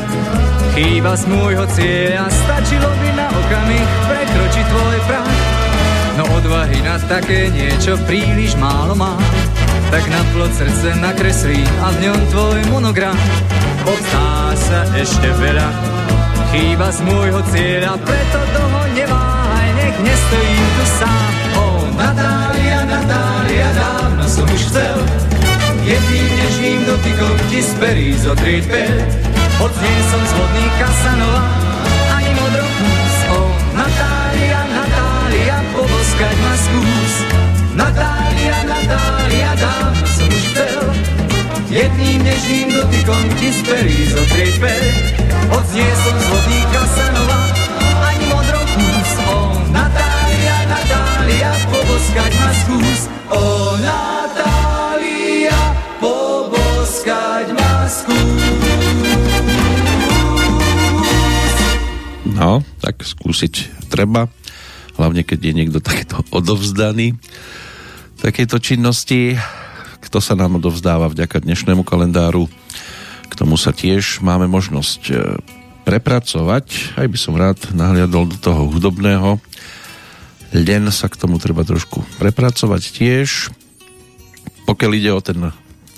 [0.76, 2.28] chýba z môjho cieľa.
[2.28, 5.36] Stačilo by na okamih prekročiť tvoj prach.
[6.20, 9.16] No odvahy na také niečo príliš málo má.
[9.96, 13.16] Tak na plot srdce nakreslím a v ňom tvoj monogram.
[13.88, 15.72] Obstá sa ešte veľa,
[16.52, 18.75] chýba z môjho cieľa, preto nech
[20.04, 21.32] nestojím tu sám.
[21.56, 21.66] O,
[21.96, 24.98] Natália, Natália, dávno som už chcel
[25.86, 28.98] jedným nežným dotykom ti sperí zotrieť pel.
[29.62, 31.46] Hoď nie som zvodný Kasanova,
[32.12, 33.16] ani modropús.
[33.32, 33.40] O,
[33.78, 37.14] Natália, Natália, poboskať ma skús.
[37.76, 40.84] Natália, Natália, dávno som už chcel
[41.76, 44.86] jedným nežným dotykom ti sperí zotrieť pel.
[45.52, 47.55] Hoď nie som zvodný Kasanova,
[51.86, 53.02] poboskať ma skús.
[53.30, 53.42] O,
[53.78, 55.62] Natália,
[56.02, 58.42] poboskať ma skús.
[62.26, 64.28] No, tak skúsiť treba.
[64.98, 67.14] hlavne keď je niekto takto odovzdaný
[68.18, 69.38] takéto činnosti.
[70.02, 72.50] Kto sa nám odovzdáva vďaka dnešnému kalendáru,
[73.30, 75.14] k tomu sa tiež máme možnosť e,
[75.84, 76.96] prepracovať.
[76.96, 79.42] Aj by som rád nahliadol do toho hudobného.
[80.54, 83.50] Len sa k tomu treba trošku prepracovať tiež.
[84.66, 85.40] Pokiaľ ide o ten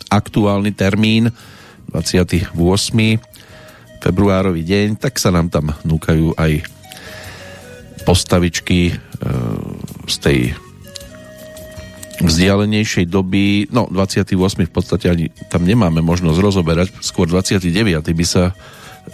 [0.07, 1.31] aktuálny termín,
[1.91, 2.55] 28.
[3.99, 6.63] februárový deň, tak sa nám tam núkajú aj
[8.07, 8.93] postavičky e,
[10.07, 10.39] z tej
[12.17, 14.33] vzdialenejšej doby, no 28.
[14.67, 17.67] v podstate ani tam nemáme možnosť rozoberať, skôr 29.
[18.01, 18.57] by sa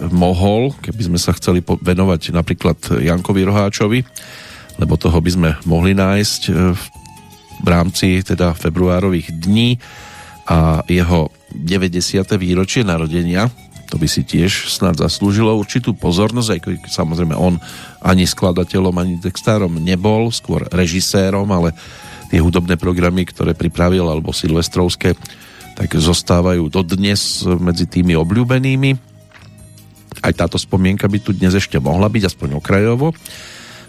[0.09, 3.99] mohol, keby sme sa chceli venovať napríklad Jankovi Roháčovi,
[4.77, 6.51] lebo toho by sme mohli nájsť e,
[7.63, 9.77] v rámci teda februárových dní
[10.49, 12.25] a jeho 90.
[12.35, 13.47] výročie narodenia,
[13.93, 17.61] to by si tiež snad zaslúžilo určitú pozornosť, aj keď samozrejme on
[18.01, 21.77] ani skladateľom, ani textárom nebol, skôr režisérom, ale
[22.33, 25.13] tie hudobné programy, ktoré pripravil, alebo silvestrovské,
[25.77, 28.97] tak zostávajú dodnes medzi tými obľúbenými.
[30.25, 33.13] Aj táto spomienka by tu dnes ešte mohla byť, aspoň okrajovo.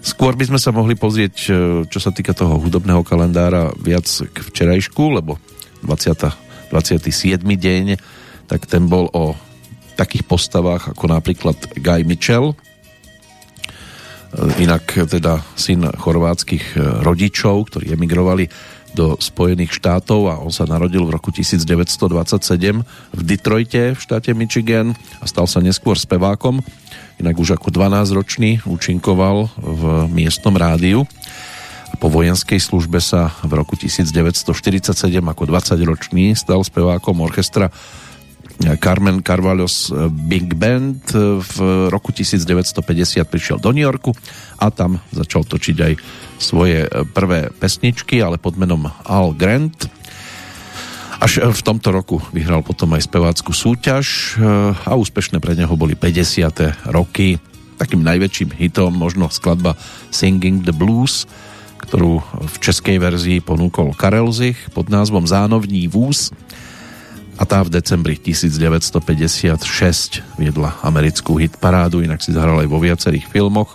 [0.04, 1.52] Skôr by sme sa mohli pozrieť, e,
[1.88, 5.40] čo sa týka toho hudobného kalendára, viac k včerajšku, lebo
[5.80, 7.40] 20, 27.
[7.40, 7.96] deň,
[8.44, 9.32] tak ten bol o
[9.96, 12.52] takých postavách ako napríklad Guy Mitchell,
[14.34, 18.50] E, inak teda syn chorvátskych e, rodičov, ktorí emigrovali
[18.94, 24.94] do Spojených štátov a on sa narodil v roku 1927 v Detroite v štáte Michigan
[25.18, 26.62] a stal sa neskôr spevákom.
[27.22, 31.06] Inak už ako 12-ročný účinkoval v miestnom rádiu.
[32.02, 34.92] Po vojenskej službe sa v roku 1947
[35.22, 37.70] ako 20-ročný stal spevákom orchestra
[38.60, 41.10] Carmen Carvalhos Big Band
[41.42, 41.56] v
[41.90, 44.14] roku 1950 prišiel do New Yorku
[44.62, 45.92] a tam začal točiť aj
[46.38, 49.90] svoje prvé pesničky, ale pod menom Al Grant.
[51.22, 54.36] Až v tomto roku vyhral potom aj spevácku súťaž
[54.84, 56.90] a úspešné pre neho boli 50.
[56.90, 57.38] roky.
[57.78, 59.74] Takým najväčším hitom možno skladba
[60.14, 61.26] Singing the Blues,
[61.82, 66.30] ktorú v českej verzii ponúkol Karel Zich pod názvom Zánovní vúz
[67.34, 69.58] a tá v decembri 1956
[70.38, 73.74] viedla americkú hitparádu, inak si zahral aj vo viacerých filmoch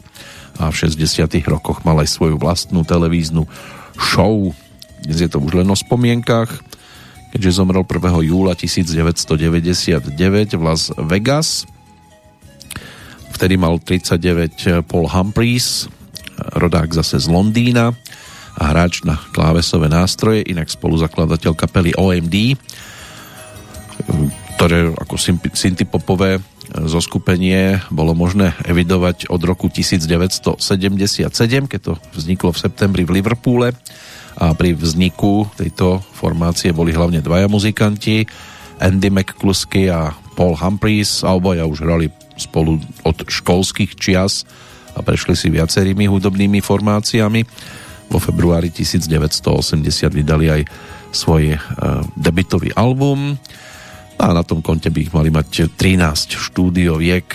[0.55, 3.43] a v 60 rokoch mal aj svoju vlastnú televíznu
[3.99, 4.55] show.
[5.03, 6.63] Dnes je to už len o spomienkach,
[7.33, 8.29] keďže zomrel 1.
[8.29, 11.69] júla 1999 v Las Vegas.
[13.33, 15.87] Vtedy mal 39 Paul Humphreys,
[16.59, 17.95] rodák zase z Londýna
[18.59, 22.59] a hráč na klávesové nástroje, inak spoluzakladateľ kapely OMD
[24.59, 25.15] ktoré ako
[25.55, 30.51] syntypopové zoskupenie bolo možné evidovať od roku 1977,
[31.65, 33.73] keď to vzniklo v septembri v Liverpoole
[34.39, 38.23] a pri vzniku tejto formácie boli hlavne dvaja muzikanti,
[38.79, 42.07] Andy McCluskey a Paul Humphreys a obaja už hrali
[42.39, 44.47] spolu od školských čias
[44.95, 47.43] a prešli si viacerými hudobnými formáciami.
[48.07, 49.83] Vo februári 1980
[50.15, 50.61] vydali aj
[51.11, 51.59] svoj uh,
[52.15, 53.35] debitový album
[54.15, 57.27] a na tom konte by ich mali mať 13 štúdioviek.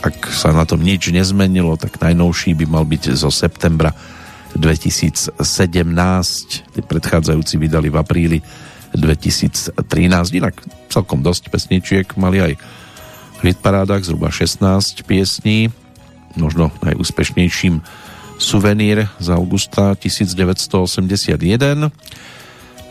[0.00, 3.92] Ak sa na tom nič nezmenilo, tak najnovší by mal byť zo septembra
[4.58, 5.38] 2017.
[6.74, 8.38] Tí predchádzajúci vydali v apríli
[8.92, 9.78] 2013.
[10.34, 12.52] Inak celkom dosť pesničiek mali aj
[13.38, 15.70] v hitparádach, zhruba 16 piesní.
[16.34, 17.80] Možno najúspešnejším
[18.38, 21.90] suvenír z augusta 1981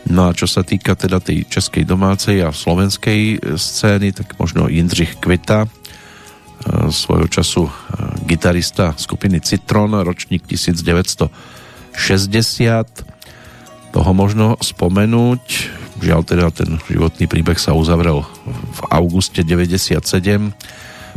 [0.08, 5.20] No a čo sa týka teda tej českej domácej a slovenskej scény, tak možno Jindřich
[5.20, 5.68] Kvita, e,
[6.88, 7.72] svojho času e,
[8.24, 10.48] gitarista skupiny Citron, ročník
[11.98, 13.90] 1960.
[13.90, 15.42] Toho možno spomenúť.
[15.98, 19.98] Žiaľ teda ten životný príbeh sa uzavrel v auguste 97.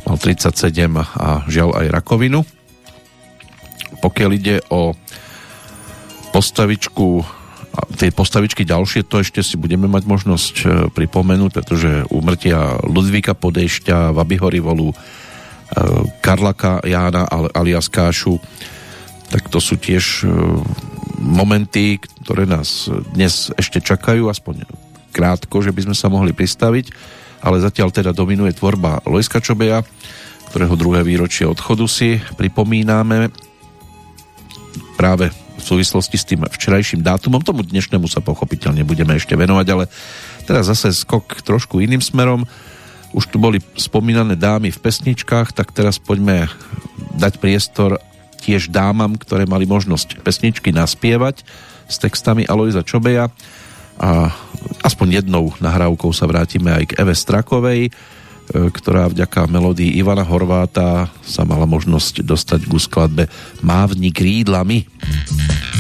[0.02, 0.58] Mal 37
[0.98, 2.42] a žiaľ aj rakovinu.
[4.02, 4.98] Pokiaľ ide o
[6.34, 7.22] postavičku
[7.72, 13.32] a tie postavičky ďalšie, to ešte si budeme mať možnosť e, pripomenúť, pretože umrtia Ludvíka
[13.32, 14.96] Podešťa, Vaby Horivolu, e,
[16.20, 18.36] Karlaka Jána alias Kášu,
[19.32, 20.30] tak to sú tiež e,
[21.24, 24.68] momenty, ktoré nás dnes ešte čakajú, aspoň
[25.16, 26.92] krátko, že by sme sa mohli pristaviť,
[27.42, 29.88] ale zatiaľ teda dominuje tvorba Lojska Čobeja,
[30.52, 33.32] ktorého druhé výročie odchodu si pripomíname
[35.00, 37.40] práve v súvislosti s tým včerajším dátumom.
[37.40, 39.86] Tomu dnešnému sa pochopiteľne budeme ešte venovať, ale
[40.44, 42.44] teraz zase skok trošku iným smerom.
[43.16, 46.50] Už tu boli spomínané dámy v pesničkách, tak teraz poďme
[47.16, 48.00] dať priestor
[48.42, 51.46] tiež dámam, ktoré mali možnosť pesničky naspievať
[51.86, 53.30] s textami Alojza Čobeja
[54.02, 54.34] a
[54.82, 57.92] aspoň jednou nahrávkou sa vrátime aj k Eve Strakovej, e,
[58.74, 63.30] ktorá vďaka melódii Ivana Horváta sa mala možnosť dostať ku skladbe
[63.62, 64.90] Mávni krídlami.
[65.06, 65.71] suvenír.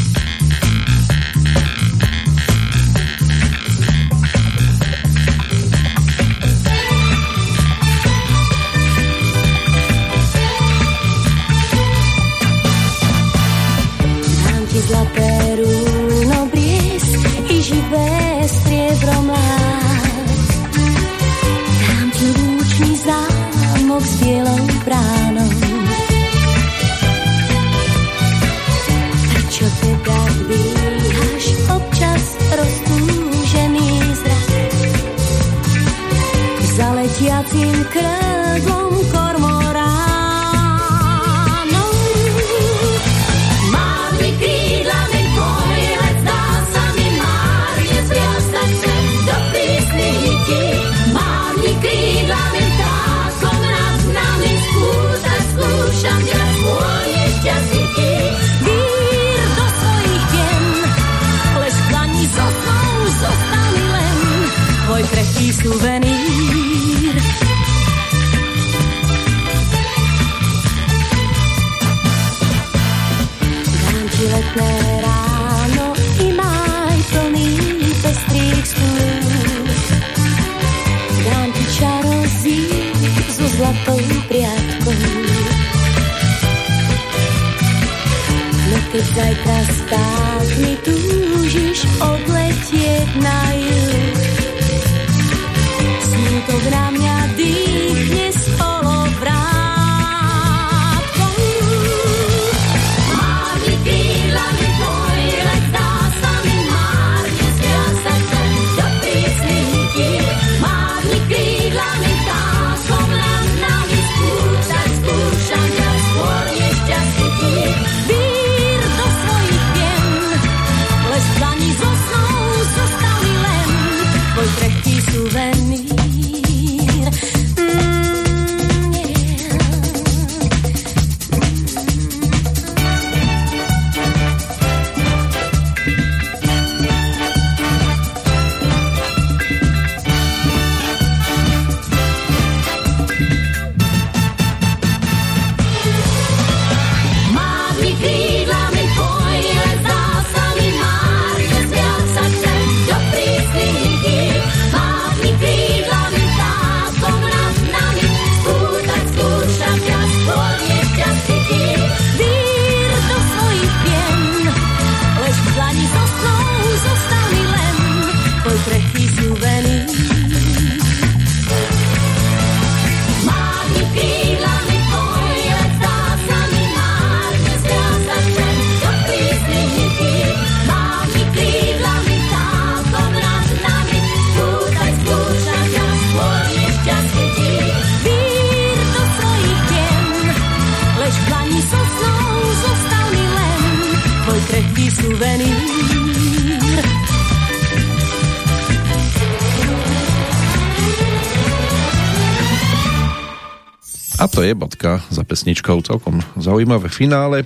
[204.42, 207.46] To je bodka za pesničkou, celkom zaujímavé finále,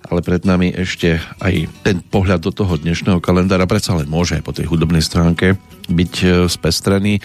[0.00, 4.48] ale pred nami ešte aj ten pohľad do toho dnešného kalendára predsa len môže po
[4.48, 5.60] tej hudobnej stránke
[5.92, 7.20] byť e, spestrený,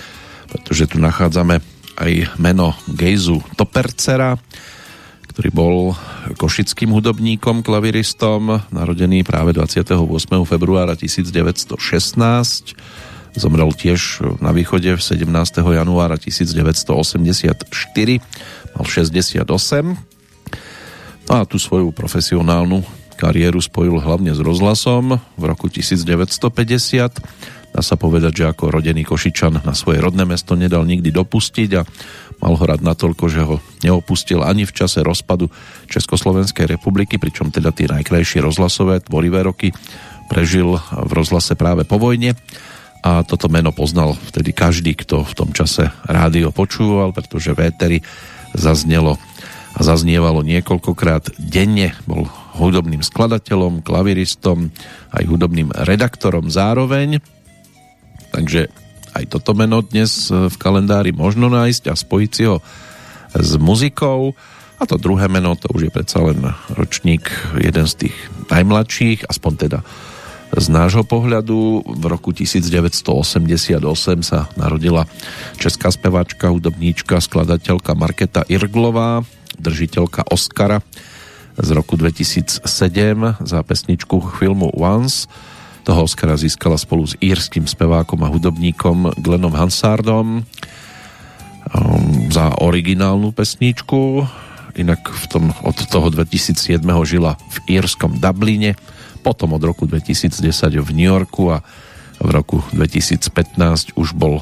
[0.51, 1.63] pretože tu nachádzame
[2.03, 4.35] aj meno Gejzu Topercera,
[5.31, 5.95] ktorý bol
[6.35, 9.87] košickým hudobníkom, klaviristom, narodený práve 28.
[10.43, 11.79] februára 1916
[13.32, 15.23] Zomrel tiež na východe 17.
[15.63, 17.63] januára 1984,
[18.75, 19.47] mal 68.
[21.32, 22.84] No a tú svoju profesionálnu
[23.15, 27.71] kariéru spojil hlavne s rozhlasom v roku 1950.
[27.71, 31.88] Dá sa povedať, že ako rodený Košičan na svoje rodné mesto nedal nikdy dopustiť a
[32.43, 35.47] mal ho rád natoľko, že ho neopustil ani v čase rozpadu
[35.88, 39.71] Československej republiky, pričom teda tie najkrajšie rozhlasové tvorivé roky
[40.27, 42.36] prežil v rozhlase práve po vojne
[43.01, 48.05] a toto meno poznal vtedy každý, kto v tom čase rádio počúval, pretože véteri
[48.53, 49.17] zaznelo
[49.73, 51.97] a zaznievalo niekoľkokrát denne.
[52.05, 52.29] Bol
[52.59, 54.69] hudobným skladateľom, klaviristom,
[55.15, 57.23] aj hudobným redaktorom zároveň.
[58.35, 58.69] Takže
[59.17, 62.61] aj toto meno dnes v kalendári možno nájsť a spojiť si ho
[63.31, 64.35] s muzikou
[64.81, 66.41] A to druhé meno, to už je predsa len
[66.73, 67.29] ročník,
[67.61, 68.15] jeden z tých
[68.49, 69.79] najmladších, aspoň teda
[70.51, 71.83] z nášho pohľadu.
[71.87, 73.79] V roku 1988
[74.23, 75.07] sa narodila
[75.55, 79.23] česká speváčka, hudobníčka, skladateľka Marketa Irglová,
[79.59, 80.83] držiteľka Oscara
[81.55, 82.63] z roku 2007
[83.43, 85.27] za pesničku filmu Once.
[85.87, 90.43] Toho Oscara získala spolu s írským spevákom a hudobníkom Glennom Hansardom um,
[92.29, 94.27] za originálnu pesničku
[94.75, 98.75] inak v tom, od toho 2007 žila v írskom Dubline,
[99.22, 100.41] potom od roku 2010
[100.82, 101.61] v New Yorku a
[102.22, 104.41] v roku 2015 už bol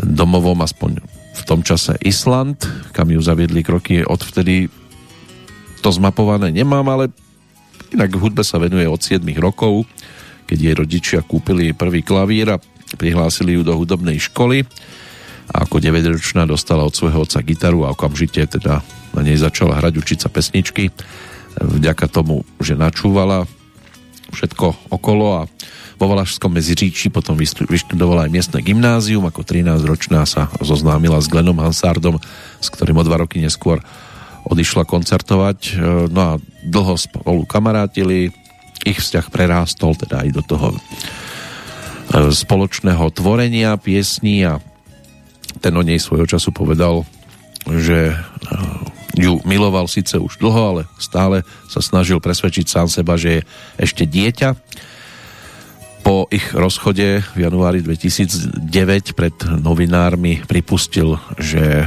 [0.00, 1.02] domovom aspoň
[1.38, 2.62] v tom čase Island,
[2.92, 4.68] kam ju zaviedli kroky odvtedy
[5.78, 7.04] to zmapované nemám, ale
[7.94, 9.86] inak v hudbe sa venuje od 7 rokov,
[10.50, 12.62] keď jej rodičia kúpili prvý klavír a
[12.98, 14.66] prihlásili ju do hudobnej školy
[15.48, 18.84] a ako 9-ročná dostala od svojho otca gitaru a okamžite teda
[19.16, 20.92] na nej začala hrať, učiť sa pesničky.
[21.58, 23.48] Vďaka tomu, že načúvala
[24.32, 25.50] všetko okolo a
[25.98, 32.22] vo Valašskom meziříčí potom vyštudovala aj miestne gymnázium, ako 13-ročná sa zoznámila s Glenom Hansardom,
[32.62, 33.82] s ktorým o dva roky neskôr
[34.46, 35.70] odišla koncertovať, e,
[36.08, 38.30] no a dlho spolu kamarátili,
[38.86, 40.78] ich vzťah prerástol teda aj do toho e,
[42.30, 44.62] spoločného tvorenia piesní a
[45.58, 47.02] ten o nej svojho času povedal,
[47.66, 48.14] že
[49.18, 53.46] ju miloval síce už dlho, ale stále sa snažil presvedčiť sám seba, že je
[53.82, 54.54] ešte dieťa.
[56.06, 61.86] Po ich rozchode v januári 2009 pred novinármi pripustil, že e,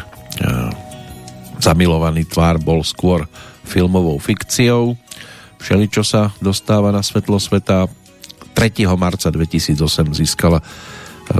[1.58, 3.26] zamilovaný tvár bol skôr
[3.66, 4.94] filmovou fikciou.
[5.58, 7.88] Všeličo sa dostáva na svetlo sveta.
[8.52, 8.84] 3.
[9.00, 9.80] marca 2008
[10.12, 10.66] získala e,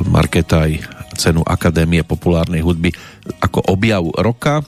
[0.08, 0.66] Marketa
[1.20, 2.96] cenu Akadémie populárnej hudby
[3.44, 4.64] ako objav roka.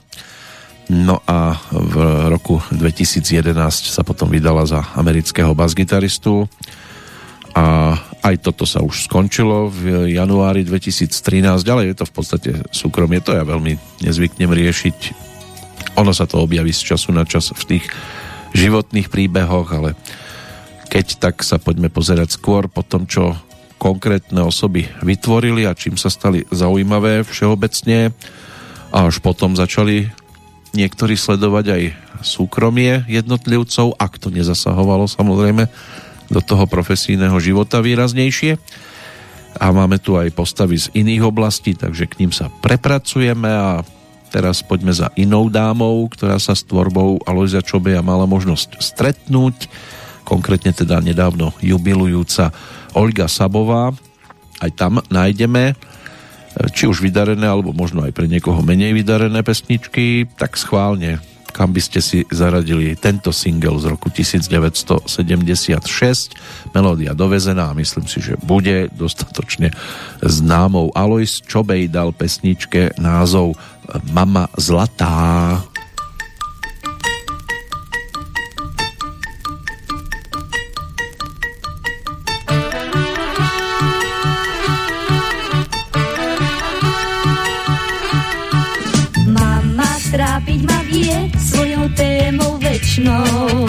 [0.92, 1.96] No a v
[2.28, 3.56] roku 2011
[3.88, 6.52] sa potom vydala za amerického basgitaristu
[7.56, 13.24] a aj toto sa už skončilo v januári 2013, ale je to v podstate súkromie,
[13.24, 14.98] to ja veľmi nezvyknem riešiť.
[16.02, 17.86] Ono sa to objaví z času na čas v tých
[18.58, 19.96] životných príbehoch, ale
[20.90, 23.38] keď tak sa poďme pozerať skôr po tom, čo
[23.78, 28.16] konkrétne osoby vytvorili a čím sa stali zaujímavé všeobecne
[28.94, 30.22] a až potom začali
[30.74, 31.84] niektorí sledovať aj
[32.26, 35.69] súkromie jednotlivcov, ak to nezasahovalo samozrejme
[36.34, 38.57] do toho profesijného života výraznejšie.
[39.61, 43.86] A máme tu aj postavy z iných oblastí, takže k ním sa prepracujeme a
[44.34, 49.69] teraz poďme za inou dámou, ktorá sa s tvorbou Alojza Čobeja mala možnosť stretnúť,
[50.26, 52.49] konkrétne teda nedávno jubilujúca
[52.97, 53.93] Olga Sabová.
[54.57, 55.78] Aj tam nájdeme
[56.74, 61.18] či už vydarené, alebo možno aj pre niekoho menej vydarené pesničky, tak schválne,
[61.54, 65.06] kam by ste si zaradili tento single z roku 1976,
[66.74, 69.70] melódia dovezená a myslím si, že bude dostatočne
[70.26, 70.89] známou.
[70.97, 73.54] Alois Čobej dal pesničke názov
[74.10, 75.62] Mama Zlatá.
[92.94, 93.68] Věčnou.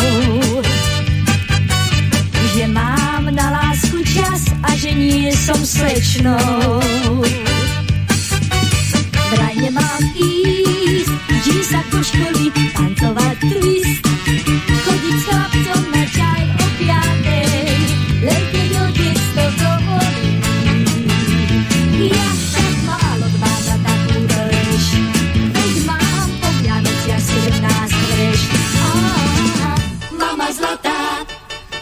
[2.57, 6.81] Že mám na lásku čas a že nie som slečnou.
[9.33, 12.05] Vraj nemám ísť, vždy sa do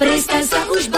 [0.03, 0.91] prestaň sa už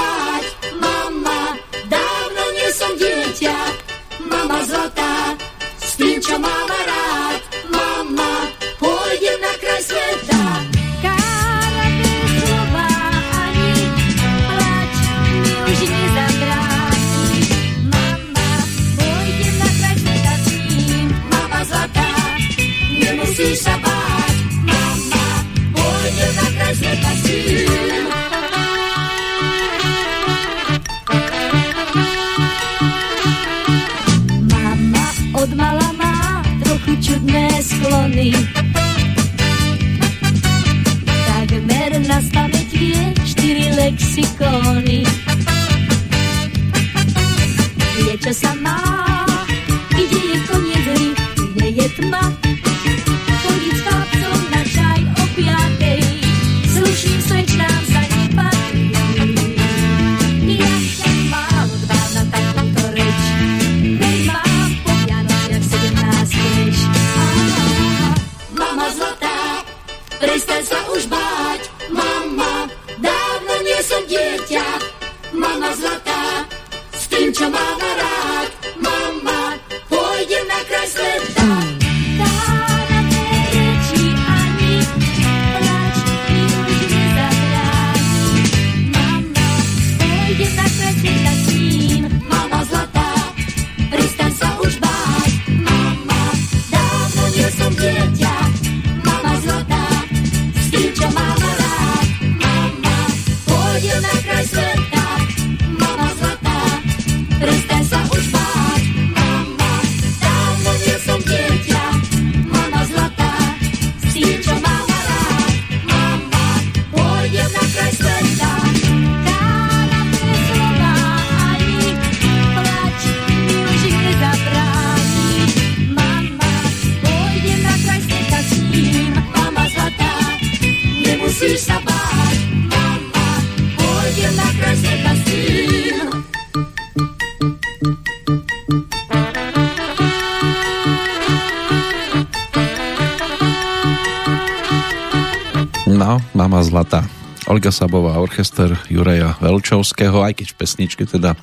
[147.74, 151.34] Sabová, orchester Juraja Velčovského, aj keď v pesničke teda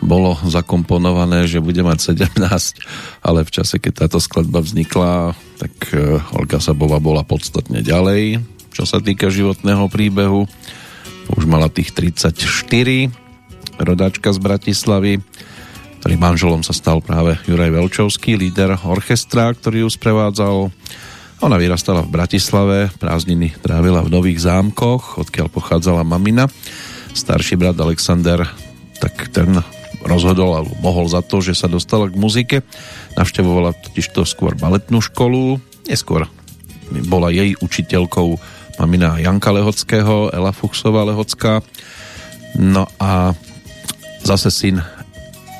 [0.00, 2.40] bolo zakomponované, že bude mať 17,
[3.20, 8.40] ale v čase, keď táto skladba vznikla, tak e, Olga Sabová bola podstatne ďalej,
[8.72, 10.48] čo sa týka životného príbehu.
[11.36, 12.32] Už mala tých 34,
[13.76, 15.12] rodáčka z Bratislavy,
[16.00, 20.70] ktorý manželom sa stal práve Juraj Velčovský, líder orchestra, ktorý ju sprevádzal.
[21.44, 26.48] Ona vyrastala v Bratislave, prázdniny trávila v Nových zámkoch, odkiaľ pochádzala mamina.
[27.12, 28.48] Starší brat Alexander,
[29.04, 29.60] tak ten
[30.00, 32.64] rozhodol alebo mohol za to, že sa dostala k muzike.
[33.20, 36.24] Navštevovala totiž to skôr baletnú školu, neskôr
[37.04, 38.40] bola jej učiteľkou
[38.80, 41.60] mamina Janka Lehockého, Ela Fuchsová Lehocká.
[42.56, 43.36] No a
[44.24, 44.80] zase syn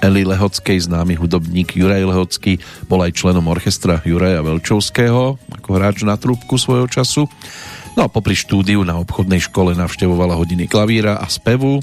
[0.01, 6.17] Eli Lehockej, známy hudobník Juraj Lehocký, bol aj členom orchestra Juraja Velčovského, ako hráč na
[6.17, 7.29] trúbku svojho času.
[7.97, 11.81] No a popri štúdiu na obchodnej škole navštevovala hodiny klavíra a spevu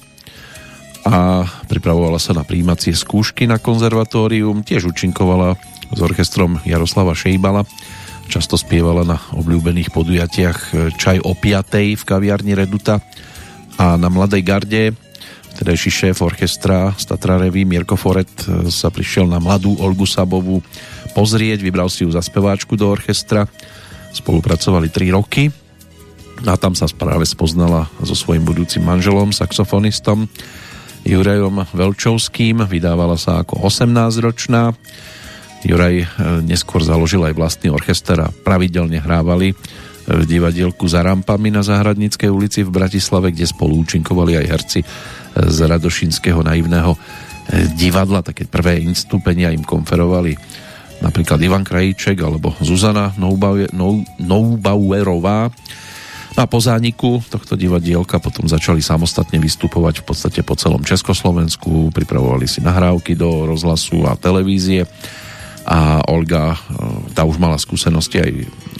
[1.09, 5.57] a pripravovala sa na príjmacie skúšky na konzervatórium, tiež účinkovala
[5.89, 7.65] s orchestrom Jaroslava Šejbala,
[8.29, 13.01] často spievala na obľúbených podujatiach Čaj o piatej v kaviarni Reduta
[13.81, 14.93] a na Mladej garde.
[15.57, 18.29] Vtedajší šéf orchestra z Tatra Revy Mirko Foret
[18.69, 20.61] sa prišiel na mladú Olgu Sabovú
[21.17, 23.49] pozrieť, vybral si ju za speváčku do orchestra,
[24.13, 25.62] spolupracovali 3 roky
[26.43, 30.27] a tam sa práve spoznala so svojím budúcim manželom, saxofonistom
[31.03, 34.71] Jurajom Velčovským, vydávala sa ako 18-ročná.
[35.63, 36.05] Juraj e,
[36.47, 39.51] neskôr založil aj vlastný orchester a pravidelne hrávali
[40.03, 44.79] v divadielku za rampami na Záhradníckej ulici v Bratislave, kde spolu účinkovali aj herci
[45.35, 46.95] z Radošinského naivného
[47.75, 48.19] divadla.
[48.23, 50.35] Také prvé instúpenia im konferovali
[50.99, 53.15] napríklad Ivan Krajíček alebo Zuzana
[54.19, 55.51] Noubauerová.
[56.33, 61.93] No a po zániku tohto divadielka potom začali samostatne vystupovať v podstate po celom Československu,
[61.93, 64.89] pripravovali si nahrávky do rozhlasu a televízie
[65.63, 66.59] a Olga,
[67.15, 68.31] tá už mala skúsenosti aj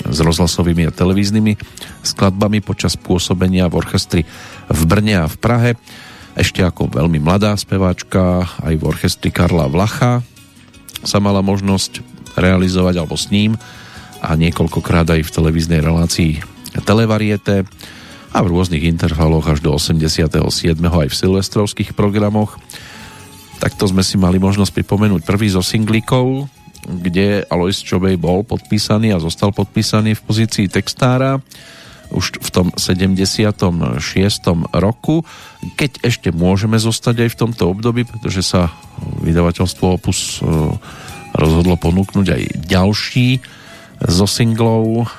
[0.09, 1.55] s rozhlasovými a televíznymi
[2.03, 4.21] skladbami počas pôsobenia v orchestri
[4.67, 5.71] v Brne a v Prahe.
[6.33, 10.25] Ešte ako veľmi mladá speváčka aj v orchestri Karla Vlacha
[11.05, 12.01] sa mala možnosť
[12.33, 13.55] realizovať alebo s ním
[14.19, 17.69] a niekoľkokrát aj v televíznej relácii Televariete
[18.33, 20.25] a v rôznych intervaloch až do 87.
[20.81, 22.57] aj v silvestrovských programoch.
[23.61, 26.49] Takto sme si mali možnosť pripomenúť prvý zo singlíkov,
[26.83, 31.39] kde Alois Čobej bol podpísaný a zostal podpísaný v pozícii textára
[32.13, 33.73] už v tom 76.
[34.77, 35.25] roku,
[35.73, 38.69] keď ešte môžeme zostať aj v tomto období, pretože sa
[39.25, 40.45] vydavateľstvo Opus e,
[41.33, 43.41] rozhodlo ponúknuť aj ďalší
[44.05, 45.09] zo singlov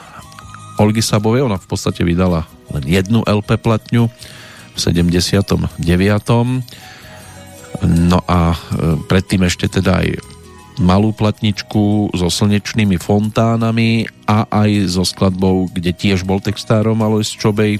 [0.78, 1.46] Olgy Sabovej.
[1.46, 4.10] Ona v podstate vydala len jednu LP platňu
[4.74, 5.70] v 79.
[7.84, 8.58] No a e,
[9.06, 10.08] predtým ešte teda aj
[10.82, 17.78] malú platničku so slnečnými fontánami a aj so skladbou, kde tiež bol textárom Alois Čobej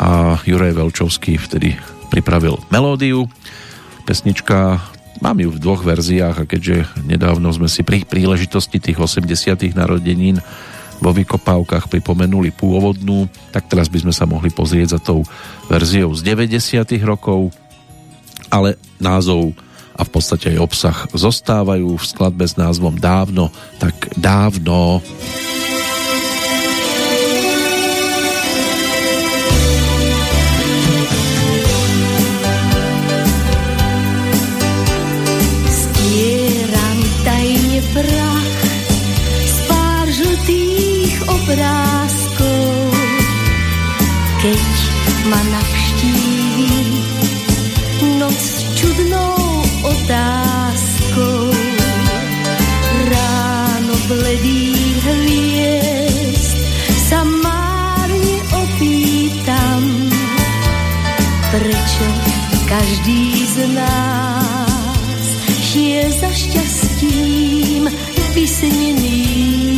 [0.00, 1.76] a Juraj Velčovský vtedy
[2.08, 3.28] pripravil melódiu.
[4.08, 4.80] Pesnička
[5.20, 10.40] mám ju v dvoch verziách a keďže nedávno sme si pri príležitosti tých 80 narodenín
[11.00, 15.24] vo vykopávkach pripomenuli pôvodnú, tak teraz by sme sa mohli pozrieť za tou
[15.66, 17.50] verziou z 90 rokov,
[18.52, 19.56] ale názov
[19.96, 25.00] a v podstate aj obsah zostávajú v skladbe s názvom Dávno, tak dávno.
[25.00, 25.79] Dávno
[44.40, 44.72] keď
[45.28, 46.72] ma navštíví
[48.16, 48.40] noc
[48.72, 49.36] čudnou
[49.84, 51.52] otázkou.
[53.12, 56.56] Ráno bledých hviezd
[57.04, 60.08] sa márne opýtam,
[61.52, 62.06] prečo
[62.64, 65.24] každý z nás
[65.76, 67.92] je za šťastím
[68.32, 69.69] vysneným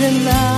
[0.00, 0.49] každý z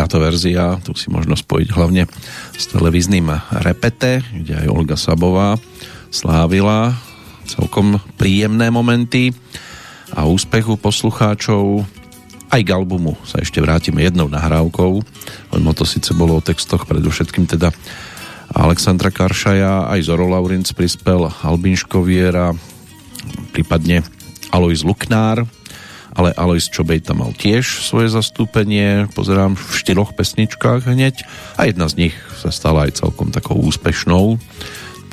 [0.00, 2.08] táto verzia, tu si možno spojiť hlavne
[2.56, 3.28] s televíznym
[3.60, 5.60] repete, kde aj Olga Sabová
[6.08, 6.96] slávila
[7.44, 9.36] celkom príjemné momenty
[10.16, 11.84] a úspechu poslucháčov.
[12.48, 14.92] Aj k albumu sa ešte vrátime jednou nahrávkou,
[15.52, 17.68] lebo to síce bolo o textoch predovšetkým teda
[18.56, 22.56] Alexandra Karšaja, aj Zoro Laurinc prispel, Albin Škoviera,
[23.52, 24.00] prípadne
[24.48, 25.44] Alois Luknár,
[26.14, 31.22] ale Alois Čobej tam mal tiež svoje zastúpenie, pozerám v štyroch pesničkách hneď
[31.54, 34.38] a jedna z nich sa stala aj celkom takou úspešnou,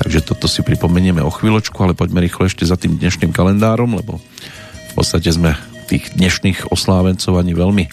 [0.01, 4.17] takže toto si pripomenieme o chvíľočku, ale poďme rýchlo ešte za tým dnešným kalendárom, lebo
[4.17, 5.53] v podstate sme
[5.87, 7.85] tých dnešných oslávencov ani veľmi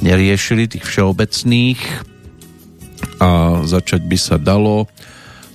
[0.00, 1.80] neriešili, tých všeobecných
[3.20, 4.88] a začať by sa dalo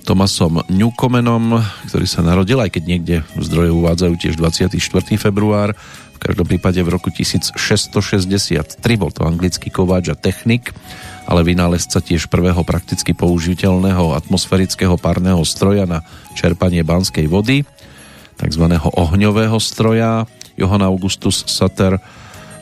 [0.02, 4.74] Tomasom Newcomenom, ktorý sa narodil, aj keď niekde zdroje uvádzajú tiež 24.
[5.14, 5.78] február,
[6.11, 10.70] v každom prípade v roku 1663 bol to anglický kováč a technik,
[11.26, 16.06] ale vynálezca tiež prvého prakticky použiteľného atmosférického párneho stroja na
[16.38, 17.66] čerpanie banskej vody,
[18.38, 20.30] takzvaného ohňového stroja.
[20.54, 21.98] Johann Augustus Sutter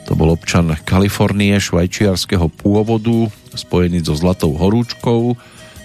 [0.09, 5.37] to bol občan Kalifornie, švajčiarského pôvodu, spojený so Zlatou horúčkou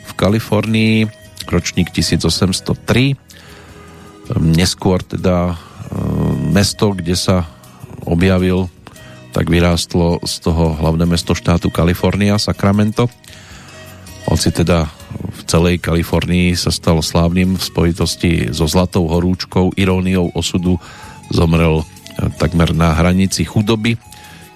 [0.06, 1.04] v Kalifornii,
[1.52, 3.20] ročník 1803.
[4.40, 5.54] Neskôr teda e,
[6.50, 7.46] mesto, kde sa
[8.07, 8.70] objavil,
[9.36, 13.12] tak vyrástlo z toho hlavné mesto štátu Kalifornia, Sacramento.
[14.26, 20.80] Hoci teda v celej Kalifornii sa stal slávnym v spojitosti so Zlatou horúčkou, iróniou osudu
[21.28, 21.84] zomrel
[22.40, 24.00] takmer na hranici chudoby,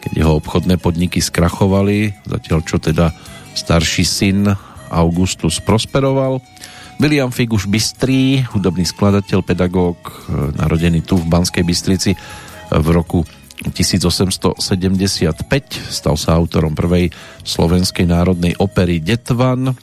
[0.01, 3.13] keď jeho obchodné podniky skrachovali, zatiaľ čo teda
[3.53, 4.49] starší syn
[4.89, 6.41] Augustus prosperoval.
[7.01, 10.13] William Figuš Bystrý, hudobný skladateľ, pedagóg, e,
[10.57, 12.13] narodený tu v Banskej Bystrici
[12.69, 13.25] v roku
[13.69, 14.57] 1875
[15.93, 17.13] stal sa autorom prvej
[17.45, 19.77] slovenskej národnej opery Detvan,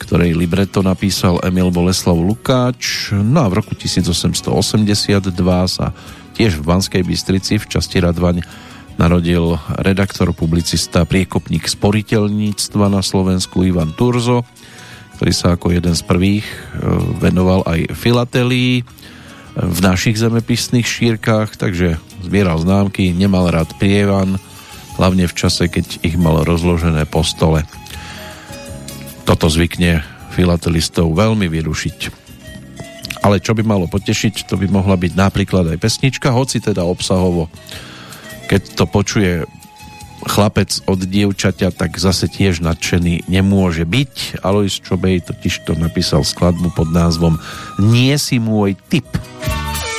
[0.00, 3.12] ktorej libreto napísal Emil Boleslav Lukáč.
[3.12, 4.48] No a v roku 1882
[5.68, 5.92] sa
[6.32, 8.40] tiež v Banskej Bystrici v časti Radvaň
[8.96, 14.46] narodil redaktor, publicista, priekopník sporiteľníctva na Slovensku Ivan Turzo,
[15.18, 16.56] ktorý sa ako jeden z prvých e,
[17.20, 18.86] venoval aj filatelii
[19.54, 24.40] v našich zemepisných šírkach, takže zbieral známky, nemal rád prievan,
[24.96, 27.68] hlavne v čase, keď ich mal rozložené po stole.
[29.28, 30.00] Toto zvykne
[30.32, 31.98] filatelistov veľmi vyrušiť.
[33.24, 37.48] Ale čo by malo potešiť, to by mohla byť napríklad aj pesnička, hoci teda obsahovo,
[38.48, 39.32] keď to počuje
[40.24, 44.44] chlapec od dievčaťa, tak zase tiež nadšený nemôže byť.
[44.44, 47.40] Alois Čobej totiž to napísal skladbu pod názvom
[47.80, 49.08] Nie si môj typ.
[49.08, 49.93] Nie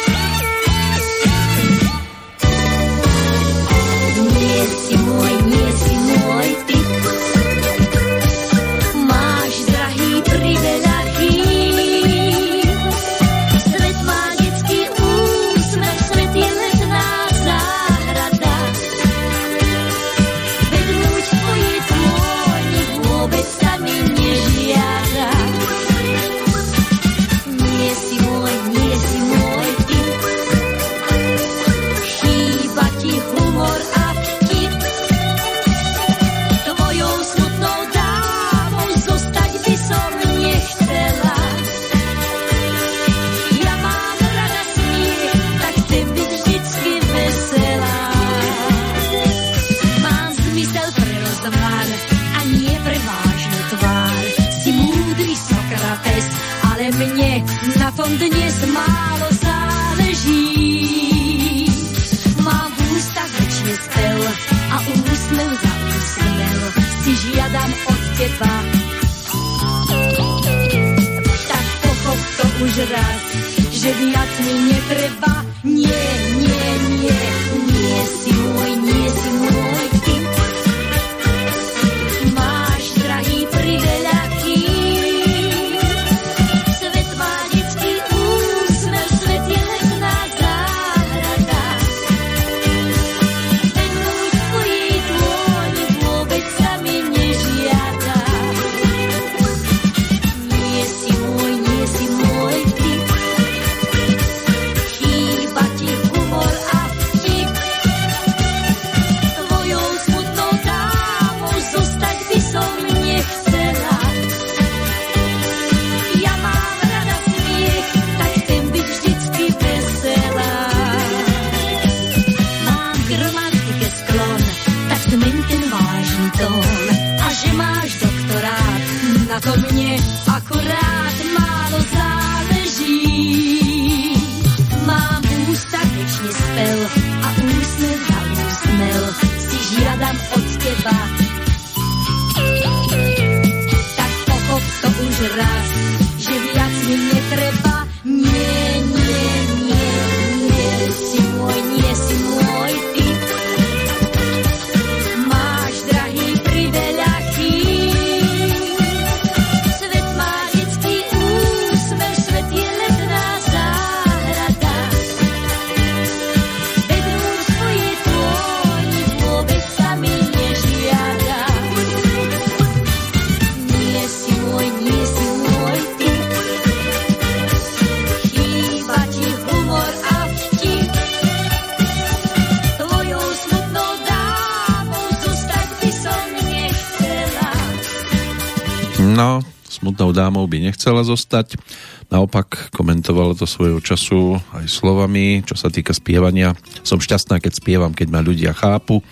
[190.16, 191.60] dámou by nechcela zostať.
[192.08, 196.56] Naopak komentovala to svojho času aj slovami, čo sa týka spievania.
[196.88, 199.04] Som šťastná, keď spievam, keď ma ľudia chápu,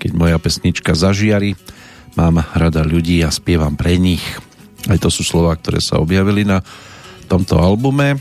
[0.00, 1.52] keď moja pesnička zažiari.
[2.16, 4.24] Mám rada ľudí a spievam pre nich.
[4.88, 6.64] Aj to sú slova, ktoré sa objavili na
[7.28, 8.16] tomto albume.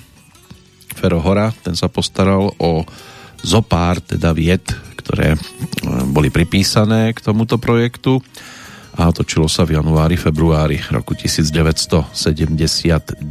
[1.00, 2.84] Fero Hora, ten sa postaral o
[3.46, 4.66] zopár, teda vied,
[4.98, 5.40] ktoré e,
[6.10, 8.26] boli pripísané k tomuto projektu
[9.06, 13.22] a točilo sa v januári, februári roku 1979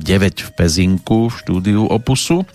[0.47, 2.47] v Pezinku v štúdiu Opusu.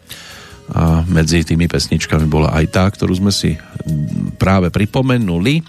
[0.72, 3.60] A medzi tými pesničkami bola aj tá, ktorú sme si
[4.40, 5.68] práve pripomenuli.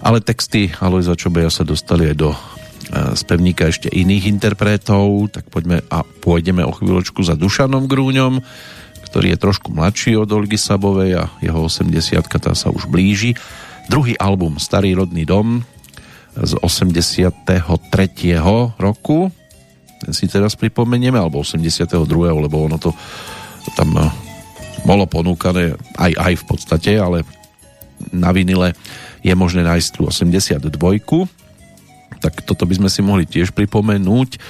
[0.00, 2.32] Ale texty Alojza Čobeja sa dostali aj do
[3.18, 8.38] spevníka ešte iných interpretov, tak poďme a pôjdeme o chvíľočku za Dušanom Grúňom,
[9.10, 13.34] ktorý je trošku mladší od Olgy Sabovej a jeho 80 tá sa už blíži.
[13.90, 15.66] Druhý album Starý rodný dom
[16.36, 17.32] z 83.
[18.76, 19.32] roku
[19.96, 21.96] ten si teraz pripomenieme, alebo 82.
[22.44, 22.92] lebo ono to
[23.74, 24.06] tam eh,
[24.84, 27.24] bolo ponúkané aj, aj v podstate, ale
[28.12, 28.76] na vinile
[29.24, 30.60] je možné nájsť tú 82
[32.16, 34.40] tak toto by sme si mohli tiež pripomenúť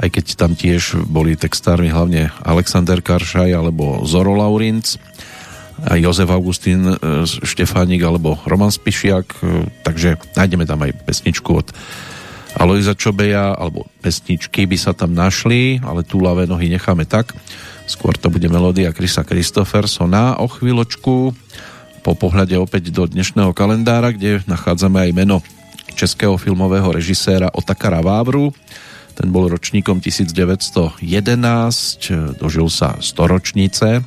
[0.00, 4.98] aj keď tam tiež boli textármi hlavne Alexander Karšaj alebo Zoro Laurinc
[5.82, 6.94] a Jozef Augustín e,
[7.26, 11.68] Štefánik alebo Roman Spišiak, e, takže nájdeme tam aj pesničku od
[12.54, 17.34] Alojza Čobeja alebo pesničky by sa tam našli, ale tú lavé nohy necháme tak.
[17.84, 21.34] Skôr to bude melódia Krisa Christophersona o chvíľočku.
[22.04, 25.42] Po pohľade opäť do dnešného kalendára, kde nachádzame aj meno
[25.98, 28.54] českého filmového režiséra Otakara Vávru,
[29.14, 30.98] ten bol ročníkom 1911,
[32.34, 34.02] dožil sa storočnice,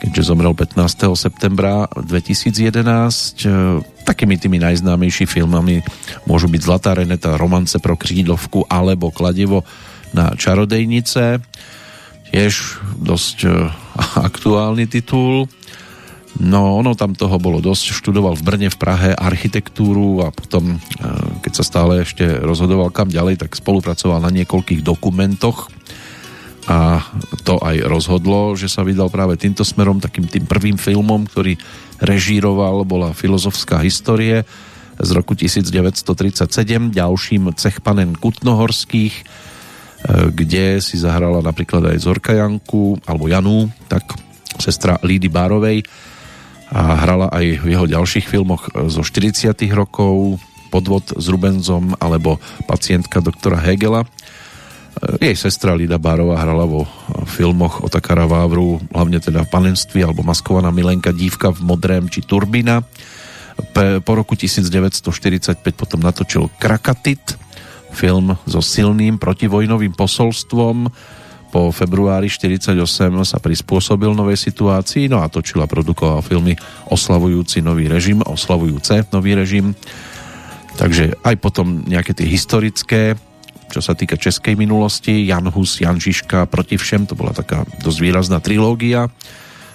[0.00, 1.16] keďže zomrel 15.
[1.16, 4.04] septembra 2011.
[4.04, 5.80] Takými tými najznámejší filmami
[6.28, 9.64] môžu byť Zlatá reneta, Romance pro křídlovku alebo Kladivo
[10.12, 11.40] na čarodejnice.
[12.30, 12.54] Tiež
[13.00, 13.72] dosť eh,
[14.28, 15.48] aktuálny titul.
[16.36, 17.96] No, ono tam toho bolo dosť.
[17.96, 20.78] Študoval v Brne, v Prahe architektúru a potom, e,
[21.40, 25.72] keď sa stále ešte rozhodoval kam ďalej, tak spolupracoval na niekoľkých dokumentoch
[26.66, 26.98] a
[27.46, 31.54] to aj rozhodlo, že sa vydal práve týmto smerom, takým tým prvým filmom, ktorý
[32.02, 34.42] režíroval, bola filozofská histórie
[34.98, 39.24] z roku 1937, ďalším Cechpanen Kutnohorských, e,
[40.34, 44.02] kde si zahrala napríklad aj Zorka Janku, alebo Janu, tak
[44.58, 45.86] sestra Lídy Bárovej,
[46.66, 53.22] a hrala aj v jeho ďalších filmoch zo 40 rokov Podvod s Rubenzom alebo Pacientka
[53.22, 54.02] doktora Hegela.
[54.96, 56.88] Jej sestra Lida Bárova hrala vo
[57.28, 62.24] filmoch o Takara Vávru, hlavne teda v Panenství alebo Maskovaná milenka Dívka v modrém či
[62.24, 62.80] Turbina.
[63.76, 67.36] Po roku 1945 potom natočil Krakatit,
[67.92, 70.88] film so silným protivojnovým posolstvom,
[71.56, 72.76] po februári 48
[73.24, 76.52] sa prispôsobil novej situácii, no a točil a produkoval filmy
[76.90, 79.72] oslavujúci nový režim, oslavujúce nový režim.
[80.76, 83.16] Takže aj potom nejaké tie historické,
[83.70, 87.98] čo sa týka českej minulosti, Jan Hus, Jan Žižka, proti všem, to bola taká dosť
[88.00, 89.10] výrazná trilógia.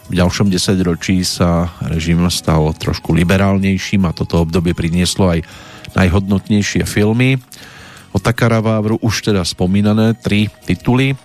[0.09, 5.39] V ďalšom desaťročí sa režim stal trošku liberálnejším a toto obdobie prinieslo aj
[5.95, 7.39] najhodnotnejšie filmy.
[8.11, 11.15] O Takara Vávru už teda spomínané tri tituly,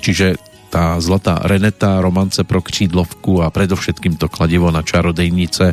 [0.00, 5.72] Čiže tá zlatá Reneta, romance pro křídlovku a predovšetkým to kladivo na čarodejnice,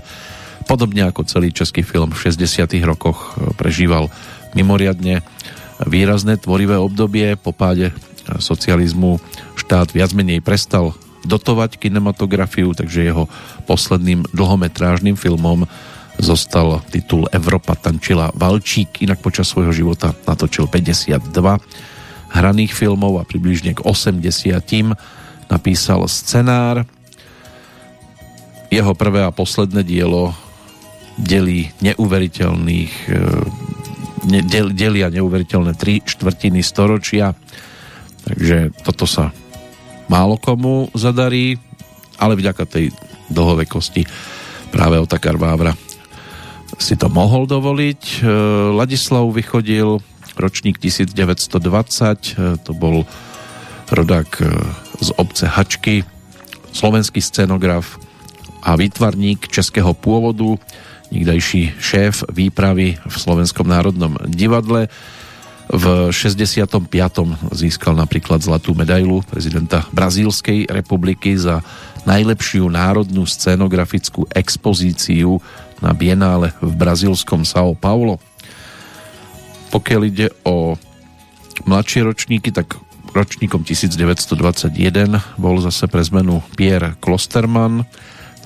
[0.68, 4.08] podobne ako celý český film v 60 rokoch e, prežíval
[4.56, 5.20] mimoriadne
[5.84, 7.36] výrazné tvorivé obdobie.
[7.36, 7.92] Po páde
[8.40, 9.20] socializmu
[9.60, 10.96] štát viac menej prestal
[11.26, 13.26] dotovať kinematografiu, takže jeho
[13.66, 15.66] posledným dlhometrážnym filmom
[16.22, 21.20] zostal titul Evropa tančila Valčík, inak počas svojho života natočil 52
[22.32, 24.22] hraných filmov a približne k 80
[25.48, 26.84] napísal scenár.
[28.68, 30.36] Jeho prvé a posledné dielo
[31.16, 33.12] delí neuveriteľných e,
[33.65, 33.65] del,
[34.74, 37.38] delia neuveriteľné tri štvrtiny storočia
[38.26, 39.30] takže toto sa
[40.10, 41.62] málo komu zadarí
[42.18, 42.86] ale vďaka tej
[43.30, 44.06] dlhovekosti
[44.74, 45.78] práve Otakar Vávra
[46.76, 48.02] si to mohol dovoliť.
[48.02, 48.28] E,
[48.76, 50.04] Ladislav vychodil
[50.36, 53.08] ročník 1920, e, to bol
[53.88, 54.46] rodák e,
[55.00, 56.04] z obce Hačky,
[56.76, 57.96] slovenský scenograf
[58.66, 60.58] a výtvarník českého pôvodu,
[61.16, 64.92] nikdajší šéf výpravy v Slovenskom národnom divadle.
[65.66, 66.78] V 65.
[67.56, 71.66] získal napríklad zlatú medailu prezidenta Brazílskej republiky za
[72.06, 75.42] najlepšiu národnú scenografickú expozíciu
[75.82, 78.22] na Bienále v brazílskom São Paulo.
[79.74, 80.78] Pokiaľ ide o
[81.66, 82.78] mladšie ročníky, tak
[83.16, 84.70] ročníkom 1921
[85.42, 87.88] bol zase pre zmenu Pierre Klosterman,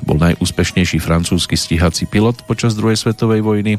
[0.03, 3.73] bol najúspešnejší francúzsky stíhací pilot počas druhej svetovej vojny.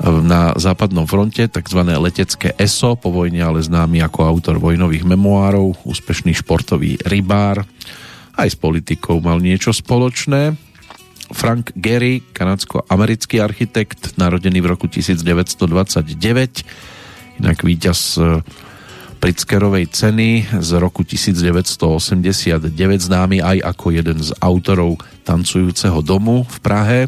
[0.00, 1.80] Na západnom fronte tzv.
[1.84, 7.68] letecké ESO, po vojne ale známy ako autor vojnových memoárov, úspešný športový rybár,
[8.40, 10.56] aj s politikou mal niečo spoločné.
[11.30, 16.16] Frank Gehry, kanadsko-americký architekt, narodený v roku 1929,
[17.38, 18.16] inak víťaz
[19.20, 22.72] Pritzkerovej ceny z roku 1989,
[23.04, 24.96] známy aj ako jeden z autorov
[25.28, 27.00] tancujúceho domu v Prahe.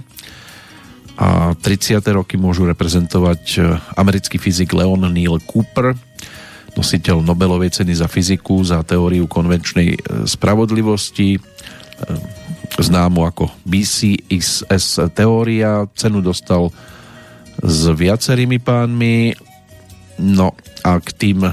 [1.16, 2.04] A 30.
[2.12, 3.60] roky môžu reprezentovať e,
[3.96, 5.96] americký fyzik Leon Neil Cooper,
[6.76, 9.98] nositeľ Nobelovej ceny za fyziku, za teóriu konvenčnej e,
[10.28, 11.40] spravodlivosti, e,
[12.76, 15.88] známu ako BCXS teória.
[15.96, 16.68] Cenu dostal
[17.56, 19.32] s viacerými pánmi.
[20.20, 20.52] No
[20.84, 21.48] a k tým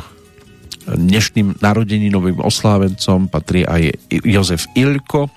[0.95, 3.93] dnešným narodeninovým oslávencom patrí aj
[4.25, 5.29] Jozef Ilko,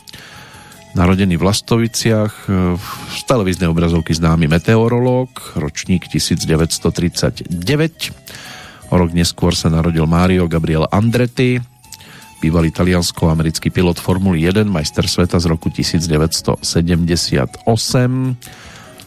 [0.92, 2.32] narodený v Lastoviciach,
[2.76, 2.86] v
[3.24, 7.48] televíznej obrazovky známy meteorológ, ročník 1939.
[8.92, 11.56] O rok neskôr sa narodil Mario Gabriel Andretti,
[12.44, 16.60] bývalý taliansko-americký pilot Formuly 1, majster sveta z roku 1978.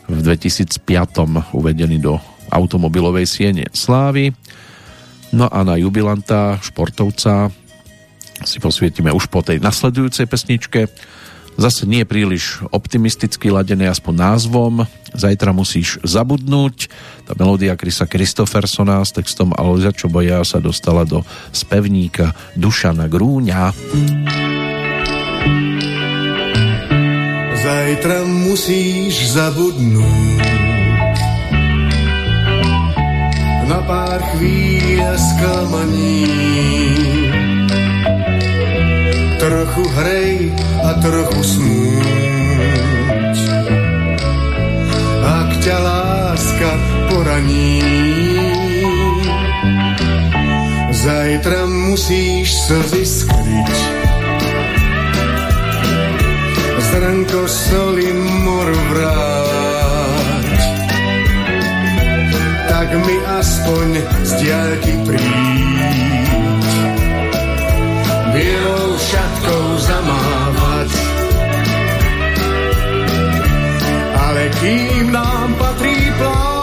[0.06, 2.18] V 2005 uvedený do
[2.50, 4.32] automobilovej siene Slávy.
[5.36, 7.52] No a na jubilanta, športovca
[8.48, 10.88] si posvietime už po tej nasledujúcej pesničke
[11.56, 14.74] Zase nie príliš optimisticky ladené aspoň názvom.
[15.16, 16.92] Zajtra musíš zabudnúť.
[17.24, 21.24] Tá melódia Krisa Kristofersona s textom Alza Čoboja sa dostala do
[21.56, 23.72] spevníka Dušana Grúňa.
[27.56, 30.55] Zajtra musíš zabudnúť
[33.66, 36.30] na pár chvíľ sklamaní
[39.42, 40.34] trochu hrej
[40.82, 43.38] a trochu smúť.
[45.26, 46.72] Ak ťa láska
[47.10, 47.82] poraní,
[50.90, 53.78] zajtra musíš slzy skryť.
[56.86, 58.10] Zrnko soli
[58.46, 59.65] mor vráť,
[62.86, 63.88] tak mi aspoň
[64.22, 65.90] z diaľky príď
[68.30, 70.90] bielou šatkou zamávať.
[74.22, 76.55] Ale kým nám patrí pláž,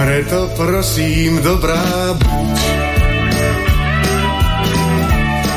[0.00, 2.56] Preto prosím, dobrá buď.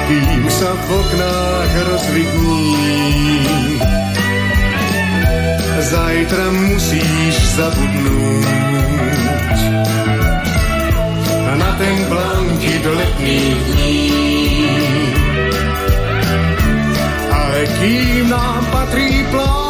[0.04, 2.60] Kým sa v oknách rozvidní,
[5.80, 9.60] zajtra musíš zabudnúť.
[11.56, 14.12] Na ten blankit letných dní.
[17.32, 19.63] Ale kým nám patrí pláž,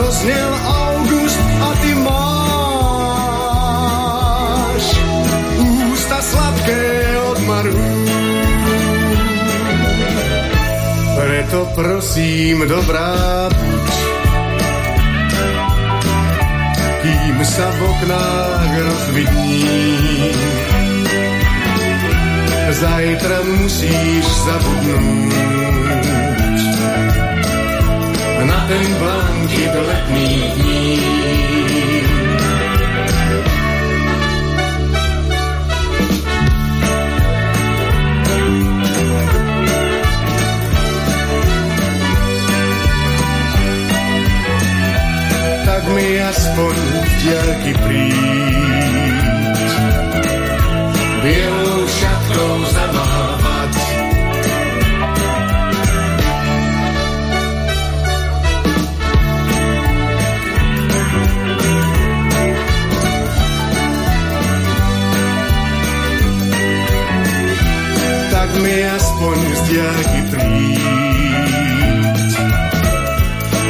[0.00, 2.16] A dosnel august a ty máš
[5.92, 7.76] ústa sladké od maru.
[11.20, 13.92] Preto prosím, dobrá buď,
[17.04, 19.68] kým sa v oknách rozvidní
[22.72, 25.89] zajtra musíš zabudnúť
[28.44, 30.86] na ten blankit letných dní.
[45.66, 49.20] Tak mi aspoň z diaľky príď
[51.20, 51.59] bielou
[68.50, 70.20] Tak mi aspoň z diaľky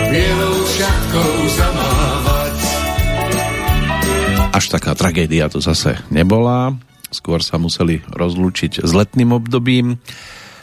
[0.08, 2.56] bielou šatkou zamávať.
[4.56, 6.80] Až taká tragédia to zase nebola.
[7.12, 10.00] Skôr sa museli rozlúčiť s letným obdobím.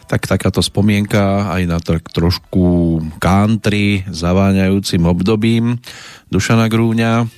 [0.10, 5.77] Tak takáto spomienka aj na tak trošku country zaváňajúcim obdobím
[6.34, 7.30] Dušana Grúňa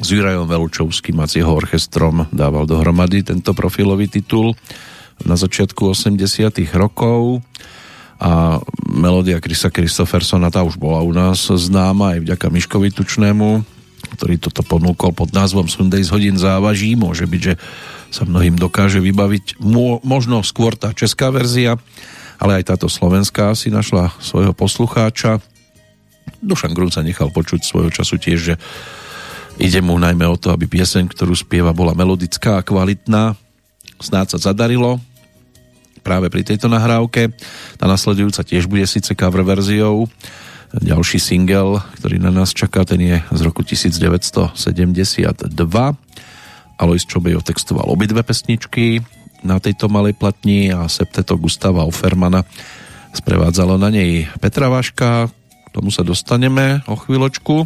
[0.00, 4.56] s Jurajom Velučovským a s jeho orchestrom dával dohromady tento profilový titul
[5.22, 6.18] na začiatku 80
[6.74, 7.46] rokov
[8.18, 13.62] a melódia Krisa Kristofersona tá už bola u nás známa aj vďaka Miškovi Tučnému,
[14.18, 16.94] ktorý toto ponúkol pod názvom Sunday z hodín závaží.
[16.94, 17.54] Môže byť, že
[18.14, 21.74] sa mnohým dokáže vybaviť mo- možno skôr tá česká verzia,
[22.38, 25.42] ale aj táto slovenská si našla svojho poslucháča.
[26.38, 28.54] Dušan Grun sa nechal počuť svojho času tiež, že
[29.58, 33.34] ide mu najmä o to, aby pieseň, ktorú spieva, bola melodická a kvalitná.
[34.04, 35.00] Snáď sa zadarilo.
[36.04, 37.32] práve pri tejto nahrávke.
[37.80, 40.04] Tá nasledujúca tiež bude síce cover verziou.
[40.76, 44.52] Ďalší single, ktorý na nás čaká, ten je z roku 1972.
[46.76, 49.00] Alois Čobej otextoval obidve pesničky
[49.40, 52.44] na tejto malej platni a septeto Gustava Offermana
[53.16, 57.64] sprevádzalo na nej Petra Váška, k tomu sa dostaneme o chvíľočku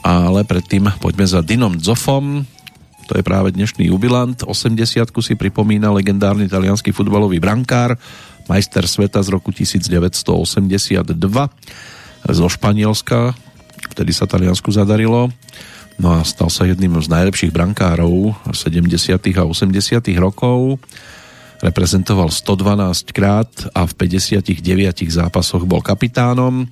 [0.00, 2.44] ale predtým poďme za Dinom Zofom,
[3.10, 4.86] to je práve dnešný jubilant, 80
[5.18, 7.98] si pripomína legendárny talianský futbalový brankár,
[8.46, 11.10] majster sveta z roku 1982
[12.30, 13.34] zo Španielska,
[13.90, 15.26] vtedy sa Taliansku zadarilo,
[15.98, 19.10] no a stal sa jedným z najlepších brankárov 70.
[19.10, 20.06] a 80.
[20.14, 20.78] rokov,
[21.66, 24.54] reprezentoval 112 krát a v 59
[25.10, 26.70] zápasoch bol kapitánom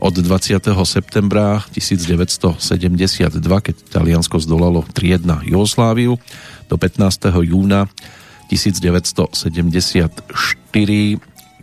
[0.00, 0.64] od 20.
[0.88, 2.56] septembra 1972,
[3.60, 6.16] keď Taliansko zdolalo 3-1 Jugosláviu,
[6.72, 7.04] do 15.
[7.44, 7.84] júna
[8.48, 10.16] 1974,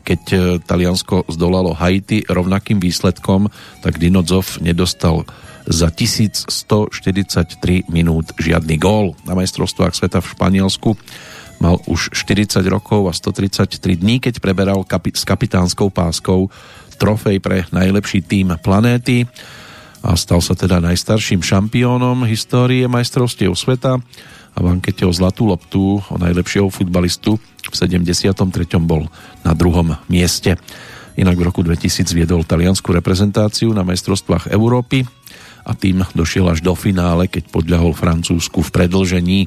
[0.06, 3.52] keď e, Taliansko zdolalo Haiti rovnakým výsledkom,
[3.82, 5.26] tak Dinozov nedostal
[5.68, 9.20] za 1143 minút žiadny gól.
[9.28, 10.96] Na majstrovstvách sveta v Španielsku
[11.60, 16.54] mal už 40 rokov a 133 dní, keď preberal kapi- s kapitánskou páskou
[16.98, 19.30] trofej pre najlepší tým planéty
[20.02, 23.98] a stal sa teda najstarším šampiónom histórie majstrovstiev sveta
[24.54, 28.34] a v ankete o zlatú loptu o najlepšieho futbalistu v 73.
[28.82, 29.06] bol
[29.46, 30.58] na druhom mieste.
[31.18, 35.06] Inak v roku 2000 viedol taliansku reprezentáciu na majstrovstvách Európy
[35.68, 39.40] a tým došiel až do finále, keď podľahol Francúzsku v predlžení,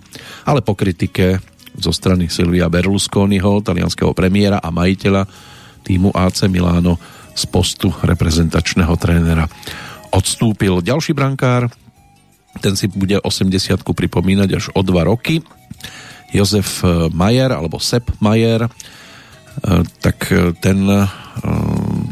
[0.45, 1.41] ale po kritike
[1.79, 5.25] zo strany Silvia Berlusconiho, talianského premiéra a majiteľa
[5.87, 7.01] týmu AC Milano
[7.35, 9.47] z postu reprezentačného trénera
[10.11, 10.83] odstúpil.
[10.83, 11.71] Ďalší brankár,
[12.59, 15.39] ten si bude 80 pripomínať až o dva roky.
[16.35, 20.83] Jozef eh, Majer, alebo Sepp Majer, eh, tak eh, ten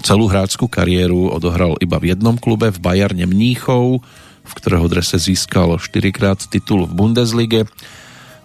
[0.00, 4.00] celú hráčskú kariéru odohral iba v jednom klube, v Bayerne Mníchov,
[4.46, 7.68] v ktorého drese získal 4 krát titul v Bundeslige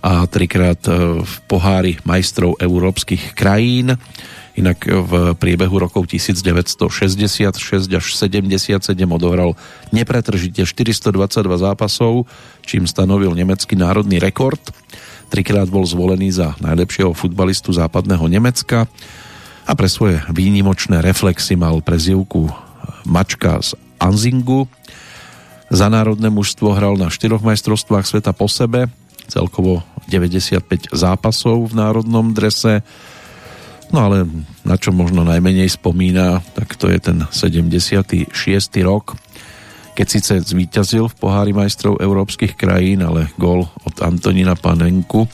[0.04, 0.84] a trikrát
[1.24, 3.96] v pohári majstrov európskych krajín.
[4.54, 8.78] Inak v priebehu rokov 1966 až 77
[9.10, 9.58] odohral
[9.90, 11.10] nepretržite 422
[11.58, 12.30] zápasov,
[12.62, 14.62] čím stanovil nemecký národný rekord.
[15.34, 18.86] Trikrát bol zvolený za najlepšieho futbalistu západného Nemecka
[19.66, 22.54] a pre svoje výnimočné reflexy mal prezivku
[23.10, 24.70] Mačka z Anzingu.
[25.74, 28.86] Za národné mužstvo hral na štyroch majstrovstvách sveta po sebe,
[29.26, 32.86] celkovo 95 zápasov v národnom drese,
[33.94, 34.26] No ale
[34.66, 38.34] na čo možno najmenej spomína, tak to je ten 76.
[38.82, 39.14] rok,
[39.94, 45.30] keď síce zvíťazil v pohári majstrov európskych krajín, ale gol od Antonina Panenku,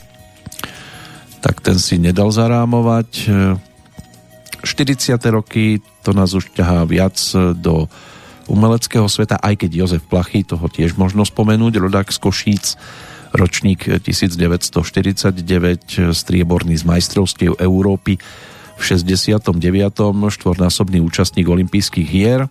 [1.40, 3.32] tak ten si nedal zarámovať.
[4.60, 5.16] 40.
[5.32, 7.16] roky to nás už ťahá viac
[7.56, 7.88] do
[8.44, 12.76] umeleckého sveta, aj keď Jozef Plachy, toho tiež možno spomenúť, rodák z Košíc,
[13.32, 18.20] ročník 1949, strieborný z majstrovstiev Európy,
[18.80, 19.60] v 69.
[20.32, 22.48] štvornásobný účastník olympijských hier,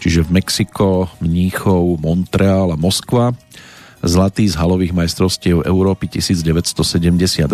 [0.00, 3.36] čiže v Mexiko, Mníchov, Montreal a Moskva.
[4.00, 7.44] Zlatý z halových majstrovstiev Európy 1972,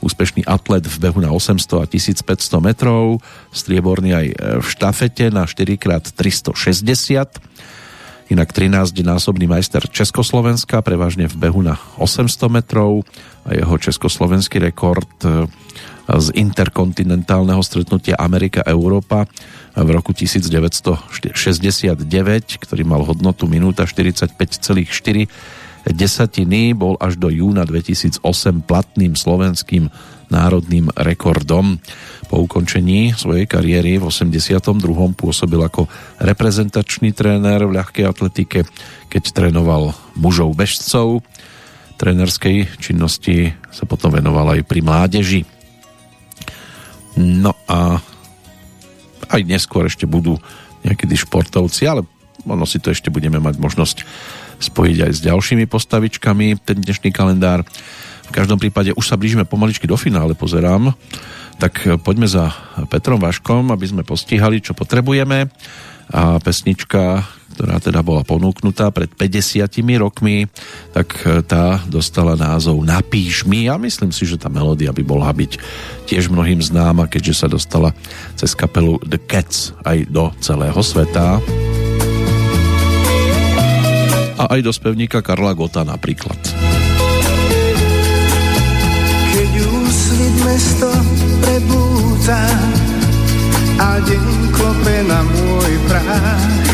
[0.00, 2.24] úspešný atlet v behu na 800 a 1500
[2.64, 3.20] metrov,
[3.52, 4.26] strieborný aj
[4.64, 13.04] v štafete na 4x360, inak 13-násobný majster Československa, prevažne v behu na 800 metrov
[13.44, 15.12] a jeho československý rekord
[16.04, 19.24] z interkontinentálneho stretnutia Amerika-Európa
[19.74, 21.04] v roku 1969,
[22.60, 24.84] ktorý mal hodnotu minúta 45,4
[25.92, 28.20] desatiny, bol až do júna 2008
[28.64, 29.92] platným slovenským
[30.32, 31.76] národným rekordom.
[32.32, 34.64] Po ukončení svojej kariéry v 82.
[35.12, 35.84] pôsobil ako
[36.24, 38.64] reprezentačný tréner v ľahkej atletike,
[39.12, 41.20] keď trénoval mužov bežcov.
[42.00, 45.53] Trénerskej činnosti sa potom venoval aj pri mládeži.
[47.18, 48.02] No a
[49.30, 50.38] aj neskôr ešte budú
[50.84, 52.02] nejakí športovci, ale
[52.44, 53.96] ono si to ešte budeme mať možnosť
[54.60, 57.64] spojiť aj s ďalšími postavičkami, ten dnešný kalendár.
[58.28, 60.92] V každom prípade už sa blížime pomaličky do finále, pozerám.
[61.56, 62.50] Tak poďme za
[62.90, 65.48] Petrom Vaškom, aby sme postihali, čo potrebujeme.
[66.12, 67.24] A pesnička,
[67.54, 69.70] ktorá teda bola ponúknutá pred 50
[70.02, 70.50] rokmi,
[70.90, 75.30] tak e, tá dostala názov Napíš mi a myslím si, že tá melódia by bola
[75.30, 75.52] byť
[76.10, 77.94] tiež mnohým známa, keďže sa dostala
[78.34, 81.38] cez kapelu The Cats aj do celého sveta.
[84.34, 86.36] A aj do spevníka Karla Gota napríklad.
[89.30, 90.90] Keď už svit mesto
[91.38, 92.42] prebúdza
[93.78, 96.73] a deň klope na môj prach.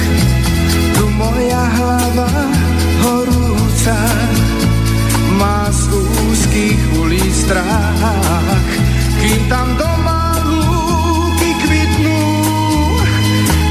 [7.50, 8.62] Strach.
[9.18, 12.22] Kým tam doma lúky kvitnú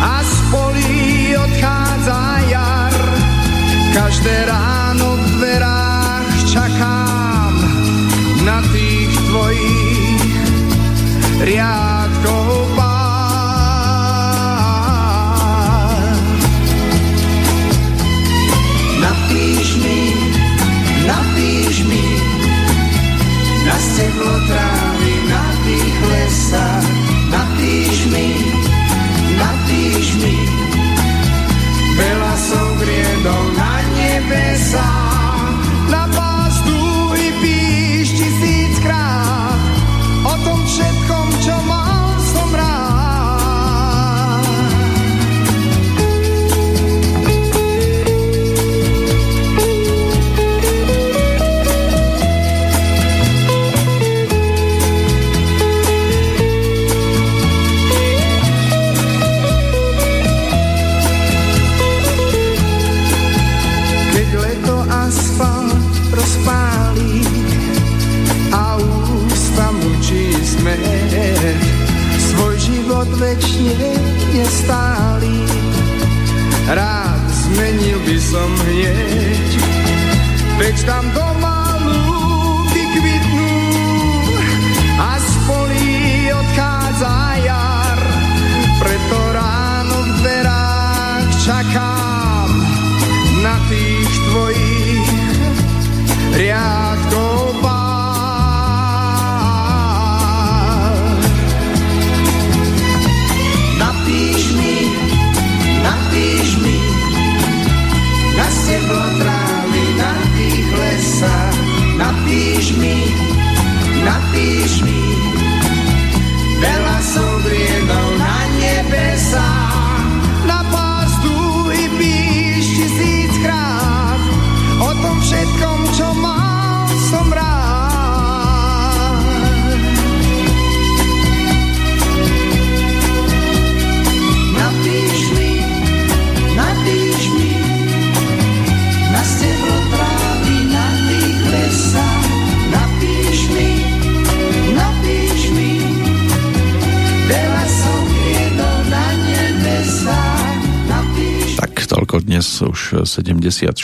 [0.03, 2.99] a z polí odchádza jar,
[3.95, 7.55] každé ráno v dverách čakám
[8.43, 10.27] na tých tvojich
[11.39, 11.88] riadkov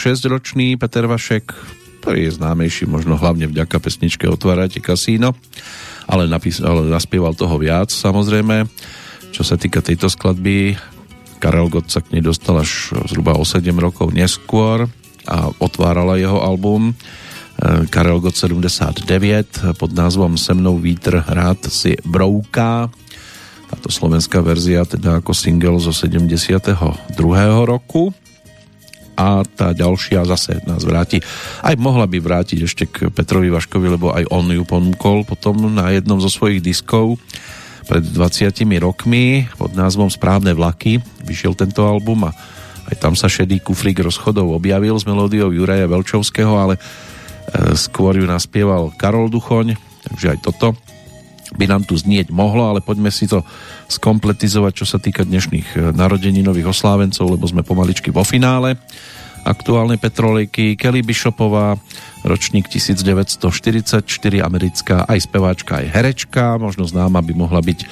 [0.06, 1.50] 76-ročný Peter Vašek,
[1.98, 5.34] ktorý je známejší možno hlavne vďaka pesničke Otvárate kasíno,
[6.06, 8.70] ale, napís- ale naspieval toho viac samozrejme.
[9.34, 10.78] Čo sa týka tejto skladby,
[11.42, 14.86] Karel Gott sa k nej dostal až zhruba o 7 rokov neskôr
[15.26, 21.98] a otvárala jeho album eh, Karel Gott 79 pod názvom Se mnou vítr rád si
[22.06, 22.86] brouká
[23.66, 26.94] táto slovenská verzia teda ako single zo 72.
[27.66, 28.14] roku
[29.26, 31.18] a tá ďalšia zase nás vráti.
[31.66, 35.90] Aj mohla by vrátiť ešte k Petrovi Vaškovi, lebo aj on ju ponúkol potom na
[35.90, 37.18] jednom zo svojich diskov
[37.90, 41.02] pred 20 rokmi pod názvom Správne vlaky.
[41.26, 42.34] Vyšiel tento album a
[42.86, 46.80] aj tam sa šedý kufrík rozchodov objavil s melódiou Juraja Velčovského, ale e,
[47.74, 49.74] skôr ju naspieval Karol Duchoň,
[50.06, 50.78] takže aj toto
[51.56, 53.42] by nám tu znieť mohlo, ale poďme si to
[53.88, 58.76] skompletizovať, čo sa týka dnešných e, narodeninových oslávencov, lebo sme pomaličky vo finále
[59.46, 60.74] aktuálnej petrolejky.
[60.74, 61.78] Kelly Bishopová,
[62.26, 64.02] ročník 1944,
[64.42, 67.86] americká aj speváčka, aj herečka, možno známa by mohla byť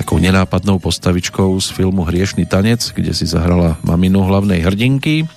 [0.00, 5.28] takou nenápadnou postavičkou z filmu Hriešný tanec, kde si zahrala maminu hlavnej hrdinky.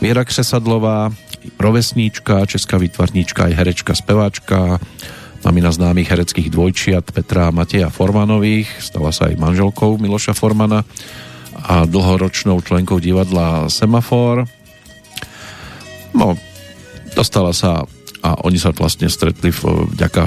[0.00, 1.12] Viera Křesadlová,
[1.60, 4.80] rovesníčka, česká výtvarníčka, aj herečka, speváčka,
[5.40, 10.84] mamina známych hereckých dvojčiat Petra a Mateja Formanových, stala sa aj manželkou Miloša Formana
[11.56, 14.44] a dlhoročnou členkou divadla Semafor.
[16.12, 16.36] No,
[17.16, 17.84] dostala sa
[18.20, 20.24] a oni sa vlastne stretli vďaka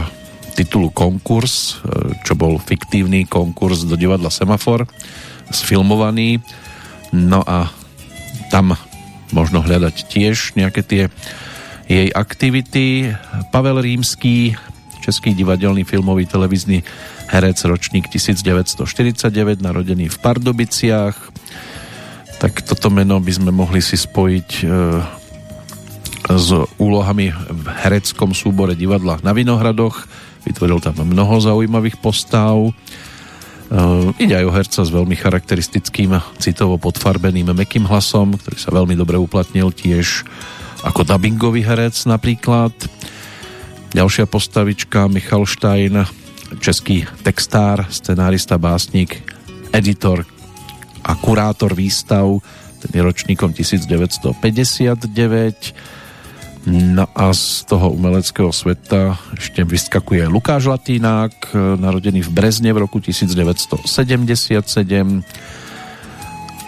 [0.58, 1.82] titulu konkurs,
[2.26, 4.90] čo bol fiktívny konkurs do divadla Semafor,
[5.54, 6.42] sfilmovaný.
[7.14, 7.70] No a
[8.50, 8.74] tam
[9.34, 11.04] možno hľadať tiež nejaké tie
[11.90, 13.14] jej aktivity.
[13.50, 14.58] Pavel Rímský,
[15.04, 16.88] český divadelný filmový televízny
[17.28, 21.16] herec, ročník 1949, narodený v Pardubiciach.
[22.40, 24.66] Tak toto meno by sme mohli si spojiť e,
[26.32, 26.48] s
[26.80, 30.08] úlohami v hereckom súbore divadla na Vinohradoch
[30.44, 32.60] Vytvoril tam mnoho zaujímavých postav.
[32.60, 32.72] E,
[34.20, 39.16] ide aj o herca s veľmi charakteristickým citovo podfarbeným mekým hlasom, ktorý sa veľmi dobre
[39.16, 40.28] uplatnil tiež
[40.84, 42.76] ako dubbingový herec napríklad.
[43.94, 45.94] Ďalšia postavička Michal Stein,
[46.58, 49.22] český textár, scenárista, básnik,
[49.70, 50.26] editor
[51.06, 52.42] a kurátor výstav,
[52.82, 54.34] ten je ročníkom 1959.
[56.66, 62.98] No a z toho umeleckého sveta ešte vyskakuje Lukáš Latínák, narodený v Brezne v roku
[62.98, 63.78] 1977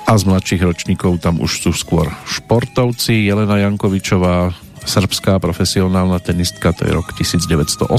[0.06, 3.26] a z mladších ročníkov tam už sú skôr športovci.
[3.26, 4.54] Jelena Jankovičová,
[4.86, 7.90] srbská profesionálna tenistka, to je rok 1985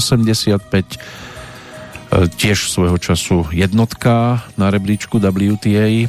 [2.07, 6.07] E, tiež svojho času jednotka na rebríčku WTA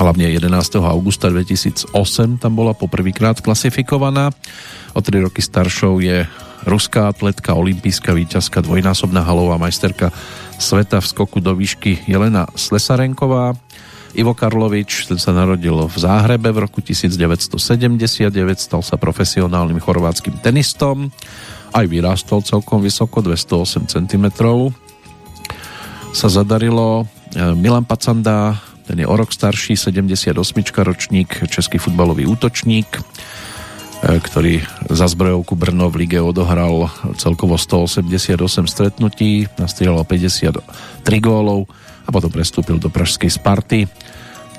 [0.00, 0.80] hlavne 11.
[0.80, 1.92] augusta 2008
[2.40, 4.32] tam bola poprvýkrát klasifikovaná.
[4.96, 6.24] O 3 roky staršou je
[6.64, 10.08] ruská atletka, olimpijská víťazka, dvojnásobná halová majsterka
[10.56, 13.52] sveta v skoku do výšky Jelena Slesarenková
[14.14, 18.30] Ivo Karlovič, ten sa narodil v Záhrebe v roku 1979,
[18.62, 21.10] stal sa profesionálnym chorvátskym tenistom,
[21.74, 24.26] aj vyrástol celkom vysoko, 208 cm,
[26.14, 27.10] sa zadarilo.
[27.34, 28.54] E, Milan Pacanda,
[28.86, 30.30] ten je o rok starší, 78
[30.86, 33.02] ročník, český futbalový útočník, e,
[34.22, 34.62] ktorý
[34.94, 36.86] za zbrojovku Brno v lige odohral
[37.18, 40.62] celkovo 188 stretnutí, nastrieľal 53
[41.18, 41.66] gólov
[42.04, 43.88] a potom prestúpil do pražskej Sparty.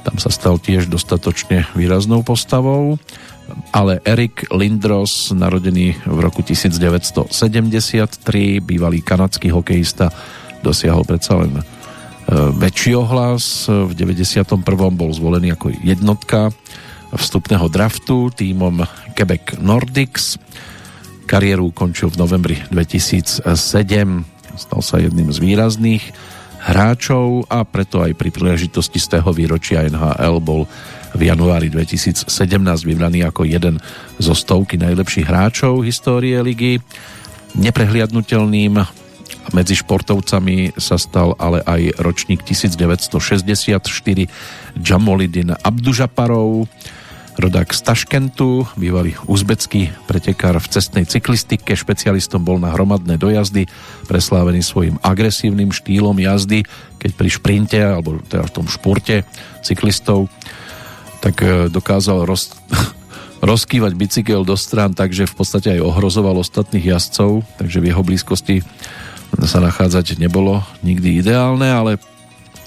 [0.06, 2.98] Tam sa stal tiež dostatočne výraznou postavou
[3.72, 7.30] ale Erik Lindros, narodený v roku 1973,
[8.64, 10.10] bývalý kanadský hokejista,
[10.66, 11.64] dosiahol predsa len e,
[12.58, 13.70] väčší ohlas.
[13.70, 14.66] V 91.
[14.96, 16.50] bol zvolený ako jednotka
[17.14, 18.82] vstupného draftu týmom
[19.14, 20.42] Quebec Nordics.
[21.30, 23.46] Kariéru končil v novembri 2007.
[24.56, 26.04] Stal sa jedným z výrazných
[26.66, 30.66] hráčov a preto aj pri príležitosti z tého výročia NHL bol
[31.16, 32.28] v januári 2017
[32.84, 33.78] vybraný ako jeden
[34.18, 36.82] zo stovky najlepších hráčov histórie ligy.
[37.56, 38.82] Neprehliadnutelným
[39.54, 43.80] medzi športovcami sa stal ale aj ročník 1964
[44.76, 46.68] Jamolidin Abdužaparov,
[47.36, 53.68] rodák z Taškentu, bývalý uzbecký pretekár v cestnej cyklistike, špecialistom bol na hromadné dojazdy,
[54.08, 56.64] preslávený svojim agresívnym štýlom jazdy,
[56.96, 59.28] keď pri šprinte, alebo teda v tom špurte
[59.62, 60.32] cyklistov,
[61.20, 62.56] tak e, dokázal roz,
[63.52, 68.64] rozkývať bicykel do strán, takže v podstate aj ohrozoval ostatných jazdcov, takže v jeho blízkosti
[69.44, 71.92] sa nachádzať nebolo nikdy ideálne, ale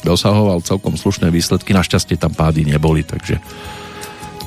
[0.04, 1.72] dosahoval celkom slušné výsledky.
[1.72, 3.40] Našťastie tam pády neboli, takže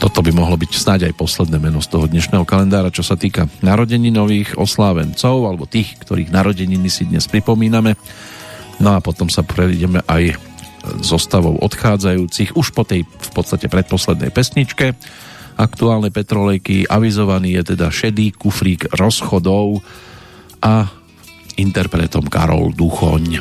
[0.02, 3.45] toto by mohlo byť snáď aj posledné meno z toho dnešného kalendára, čo sa týka
[3.61, 7.94] narodení nových oslávencov, alebo tých, ktorých narodeniny si dnes pripomíname.
[8.82, 10.41] No a potom sa prejdeme aj
[11.06, 14.98] zostavou odchádzajúcich už po tej v podstate predposlednej pesničke.
[15.61, 19.86] Aktuálne petrolejky avizovaný je teda šedý kufrík rozchodov
[20.65, 20.90] a
[21.61, 23.38] interpretom Karol Duchoň.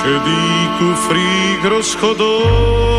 [0.00, 0.44] Šedý
[0.80, 2.90] kufrík rozchodov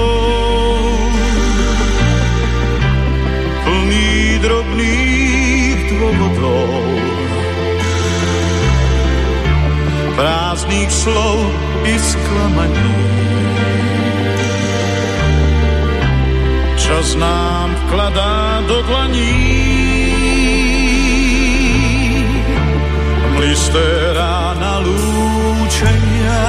[4.42, 6.70] drobných dôvodov.
[10.18, 11.40] Prázdnych slov
[11.86, 12.94] i sklamaní.
[16.78, 19.38] Čas nám vkladá do dlaní
[23.38, 23.88] mlisté
[24.18, 26.42] rána lúčenia.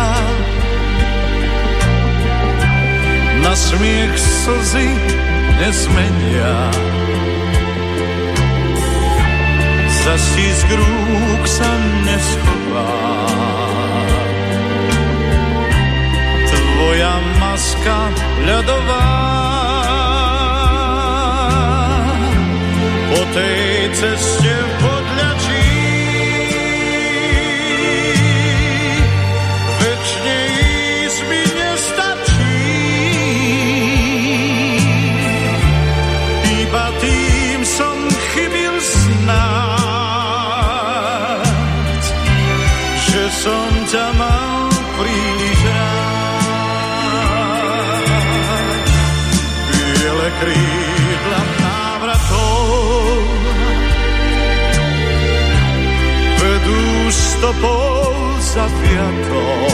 [3.43, 4.87] Na smiech slzy
[5.59, 6.71] nezmenia.
[10.03, 11.71] za stisk rúk sa
[12.03, 12.91] neschová.
[16.51, 18.01] Tvoja maska
[18.43, 19.09] ľadová
[23.15, 23.63] po tej
[23.95, 24.72] ceste podľačí.
[57.43, 59.67] Stopou zaviatou.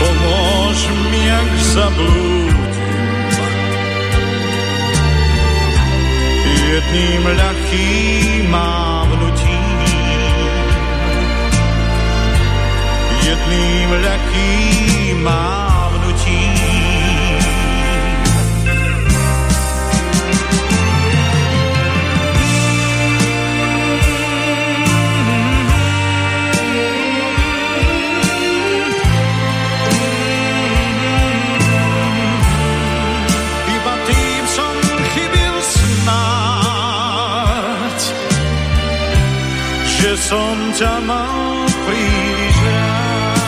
[0.00, 0.78] Pomôž
[1.12, 2.56] mi, ak zablúdim,
[6.72, 9.76] jedným ľahkým mávnutím.
[13.20, 16.99] Jedným ľahkým mávnutím.
[40.20, 43.40] Som ťa mal príliš rád.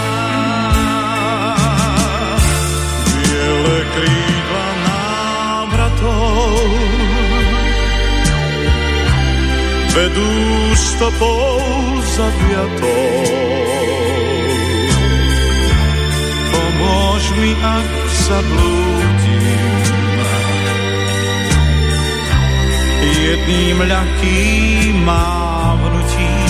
[3.13, 6.73] Biele krídla návratov
[9.93, 10.33] vedú
[10.73, 11.61] stopou
[12.17, 13.13] zaviatou.
[16.53, 17.91] Pomôž mi, ak
[18.29, 19.73] zablúdim.
[23.23, 24.95] Jedným ľahkým
[25.83, 26.47] mávnutím.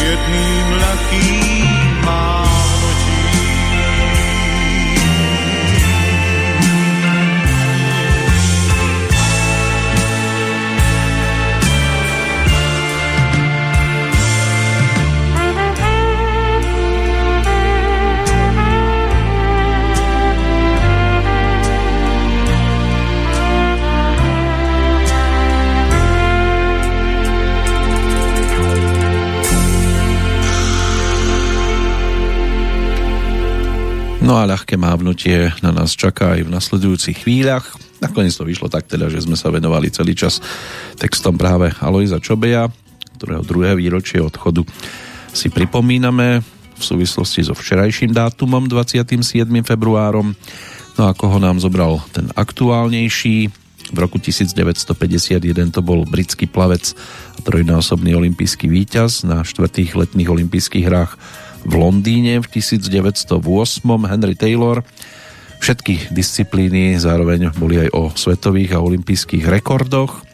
[0.00, 1.49] Jedným ľahkým
[34.30, 37.66] No a ľahké mávnutie na nás čaká aj v nasledujúcich chvíľach.
[37.98, 40.38] Nakoniec to vyšlo tak teda, že sme sa venovali celý čas
[40.94, 42.70] textom práve Alojza Čobeja,
[43.18, 44.62] ktorého druhé výročie odchodu
[45.34, 46.46] si pripomíname
[46.78, 49.18] v súvislosti so včerajším dátumom 27.
[49.66, 50.30] februárom.
[50.94, 53.50] No a koho nám zobral ten aktuálnejší,
[53.90, 56.94] v roku 1951 to bol britský plavec
[57.34, 61.18] a trojnásobný olimpijský víťaz na štvrtých letných olympijských hrách
[61.64, 63.36] v Londýne v 1908
[64.08, 64.82] Henry Taylor.
[65.60, 70.24] Všetky disciplíny zároveň boli aj o svetových a olympijských rekordoch,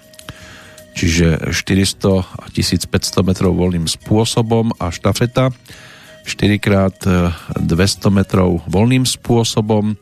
[0.94, 5.50] čiže 400 a 1500 metrov voľným spôsobom a štafeta
[6.26, 9.94] 4x200 metrov voľným spôsobom.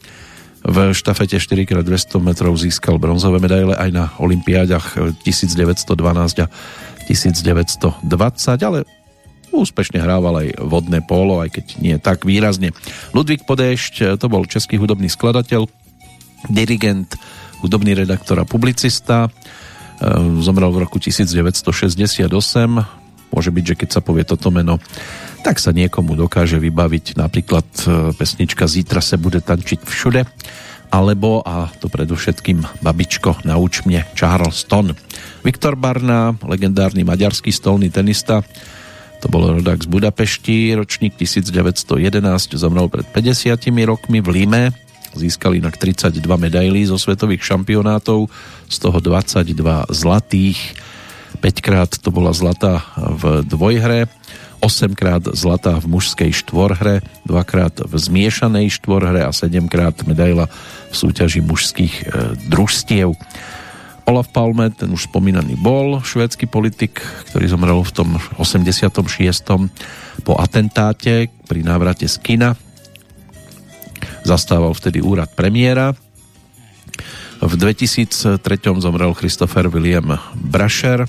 [0.65, 5.85] V štafete 4x200 metrov získal bronzové medaile aj na olympiádach 1912
[6.41, 6.47] a
[7.05, 8.01] 1920,
[8.65, 8.89] ale
[9.63, 12.75] úspešne hrával aj vodné pólo, aj keď nie tak výrazne.
[13.15, 15.71] Ludvík Podešť, to bol český hudobný skladateľ,
[16.51, 17.15] dirigent,
[17.63, 19.31] hudobný redaktor a publicista.
[20.43, 22.29] Zomrel v roku 1968.
[23.35, 24.79] Môže byť, že keď sa povie toto meno,
[25.43, 27.67] tak sa niekomu dokáže vybaviť napríklad
[28.15, 30.23] pesnička Zítra se bude tančiť všude,
[30.95, 34.95] alebo, a to predovšetkým Babičko, nauč mne Charleston.
[35.43, 38.47] Viktor Barna, legendárny maďarský stolný tenista,
[39.25, 41.97] to bol rodák z Budapešti, ročník 1911,
[42.61, 43.57] zomrel pred 50
[43.89, 44.63] rokmi v Lime.
[45.17, 48.29] Získal inak 32 medailí zo svetových šampionátov,
[48.69, 49.49] z toho 22
[49.89, 50.77] zlatých.
[51.41, 54.13] 5 krát to bola zlata v dvojhre,
[54.61, 60.53] 8 krát zlata v mužskej štvorhre, 2 krát v zmiešanej štvorhre a 7 krát medaila
[60.93, 62.05] v súťaži mužských e,
[62.53, 63.17] družstiev.
[64.05, 67.01] Olaf Palme, ten už spomínaný bol, švédsky politik,
[67.33, 69.01] ktorý zomrel v tom 86.
[70.21, 72.53] po atentáte pri návrate z kina.
[74.29, 75.97] Zastával vtedy úrad premiéra.
[77.41, 78.41] V 2003
[78.81, 81.09] zomrel Christopher William Brasher,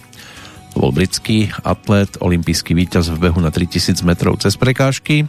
[0.71, 5.27] to bol britský atlet, olimpijský víťaz v behu na 3000 metrov cez prekážky.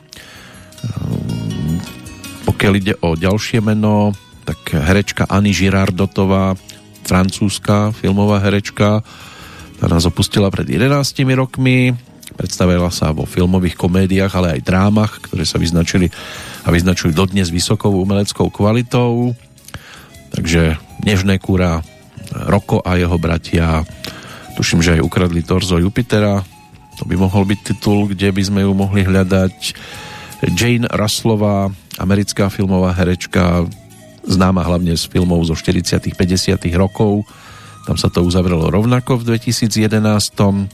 [2.46, 6.54] Pokiaľ ide o ďalšie meno, tak herečka Anny Girardotová,
[7.06, 9.00] francúzska filmová herečka,
[9.78, 10.90] tá nás opustila pred 11
[11.38, 11.94] rokmi,
[12.34, 16.10] predstavila sa vo filmových komédiách, ale aj drámach, ktoré sa vyznačili
[16.66, 19.32] a vyznačujú dodnes vysokou umeleckou kvalitou.
[20.34, 21.84] Takže Nežné kúra,
[22.34, 23.86] Roko a jeho bratia,
[24.58, 26.42] tuším, že aj ukradli torzo Jupitera,
[26.96, 29.76] to by mohol byť titul, kde by sme ju mohli hľadať.
[30.56, 31.68] Jane Ruslová,
[32.00, 33.68] americká filmová herečka,
[34.26, 37.22] známa hlavne z filmov zo 40 50 rokov.
[37.86, 40.66] Tam sa to uzavrelo rovnako v 2011.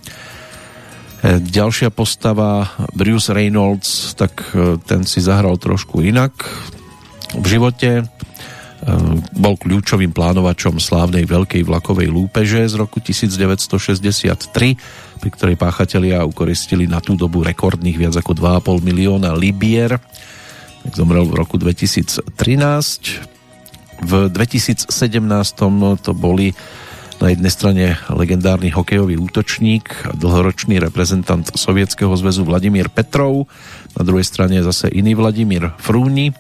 [1.23, 2.67] Ďalšia postava,
[2.97, 4.43] Bruce Reynolds, tak
[4.89, 6.35] ten si zahral trošku inak
[7.39, 8.03] v živote.
[9.39, 16.99] bol kľúčovým plánovačom slávnej veľkej vlakovej lúpeže z roku 1963, pri ktorej páchatelia ukoristili na
[16.99, 20.03] tú dobu rekordných viac ako 2,5 milióna libier.
[20.91, 22.27] Zomrel v roku 2013.
[24.03, 24.91] V 2017
[26.03, 26.53] to boli
[27.23, 33.47] na jednej strane legendárny hokejový útočník a dlhoročný reprezentant Sovietskeho zväzu Vladimír Petrov,
[33.95, 36.35] na druhej strane zase iný Vladimír Frúni,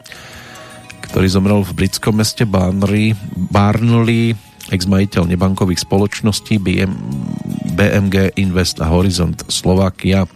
[1.06, 4.34] ktorý zomrel v britskom meste Barnley, Barnley
[4.74, 6.90] ex-majiteľ nebankových spoločností BM,
[7.78, 10.26] BMG Invest a Horizont Slovakia.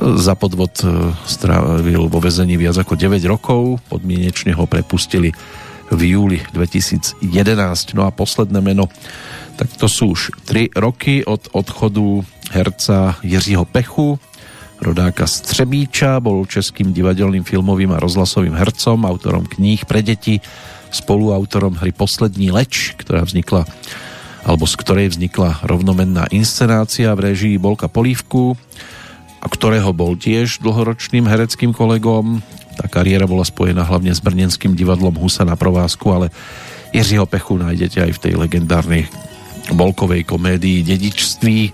[0.00, 5.36] Za podvod e, strávil vo vezení viac ako 9 rokov, podmienečne ho prepustili
[5.90, 7.20] v júli 2011.
[7.96, 8.88] No a posledné meno,
[9.56, 14.18] tak to sú už 3 roky od odchodu herca Jiřího Pechu,
[14.80, 20.40] rodáka Střebíča, bol českým divadelným filmovým a rozhlasovým hercom, autorom kníh pre deti,
[20.92, 23.66] spoluautorom hry Poslední leč, ktorá vznikla
[24.44, 28.60] alebo z ktorej vznikla rovnomenná inscenácia v režii Bolka Polívku,
[29.44, 32.40] a ktorého bol tiež dlhoročným hereckým kolegom.
[32.74, 36.26] Tá kariéra bola spojená hlavne s brnenským divadlom Husa na provázku, ale
[36.94, 39.06] Jiřího Pechu nájdete aj v tej legendárnej
[39.74, 41.72] Bolkovej komédii Dedičství,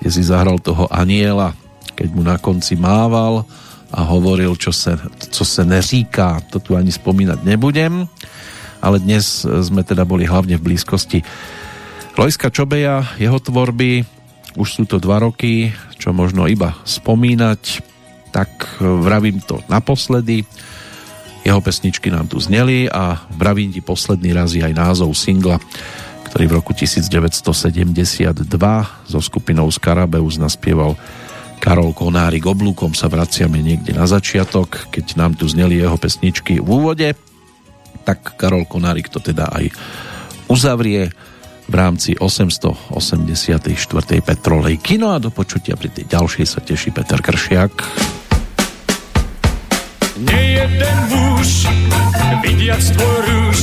[0.00, 1.56] kde si zahral toho aniela
[2.02, 3.44] keď mu na konci mával
[3.92, 4.96] a hovoril, čo sa,
[5.30, 6.50] čo sa neříká.
[6.50, 8.08] To tu ani spomínať nebudem,
[8.80, 11.22] ale dnes sme teda boli hlavne v blízkosti
[12.12, 14.04] Lojska Čobeja, jeho tvorby,
[14.58, 17.80] už sú to dva roky, čo možno iba spomínať,
[18.32, 20.48] tak vravím to naposledy.
[21.44, 25.60] Jeho pesničky nám tu zneli a vravím ti posledný raz aj názov singla,
[26.32, 28.48] ktorý v roku 1972
[29.04, 30.96] so skupinou Skarabeus naspieval
[31.62, 36.66] Karol Konárik oblúkom sa vraciame niekde na začiatok, keď nám tu zneli jeho pesničky v
[36.66, 37.14] úvode,
[38.02, 39.70] tak Karol Konárik to teda aj
[40.50, 41.14] uzavrie
[41.70, 43.70] v rámci 884.
[44.26, 47.72] Petrolej kino a do počutia pri tej ďalšej sa teší Peter Kršiak.
[50.16, 51.68] Nejeden muž,
[52.42, 53.60] vidiac tvoj rúž,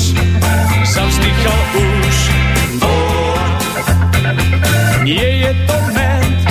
[0.86, 2.18] zavzdychal už.
[5.04, 6.42] Nie je to ment,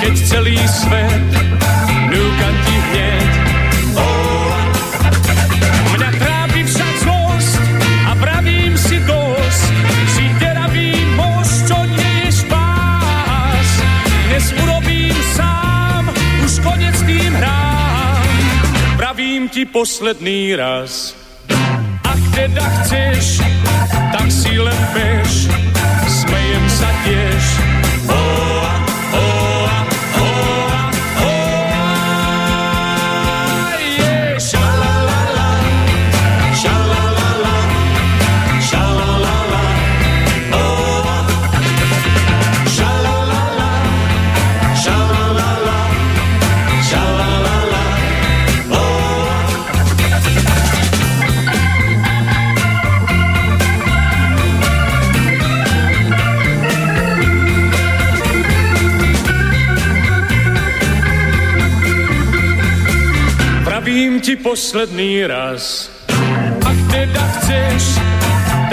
[0.00, 1.45] keď celý svet
[19.48, 21.14] ti posledný raz.
[22.02, 23.42] Ak teda chceš,
[24.14, 25.50] tak si len bež,
[26.06, 27.65] smejem sa tiež.
[64.16, 65.86] Ti posledný raz,
[66.58, 68.00] ak teda chceš,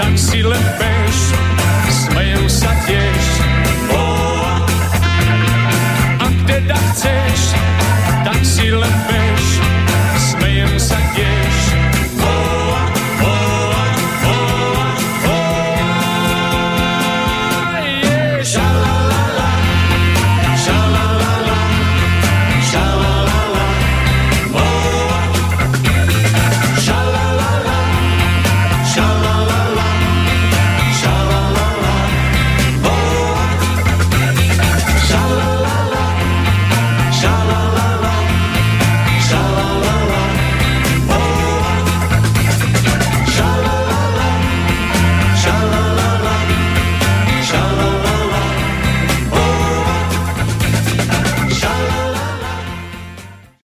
[0.02, 1.16] tak si len bež,
[1.94, 3.24] smejem sa tiež.
[3.94, 4.66] Oh,
[6.18, 7.40] ak teda chceš,
[8.26, 9.44] tak si len bež,
[10.18, 11.43] smejem sa tiež.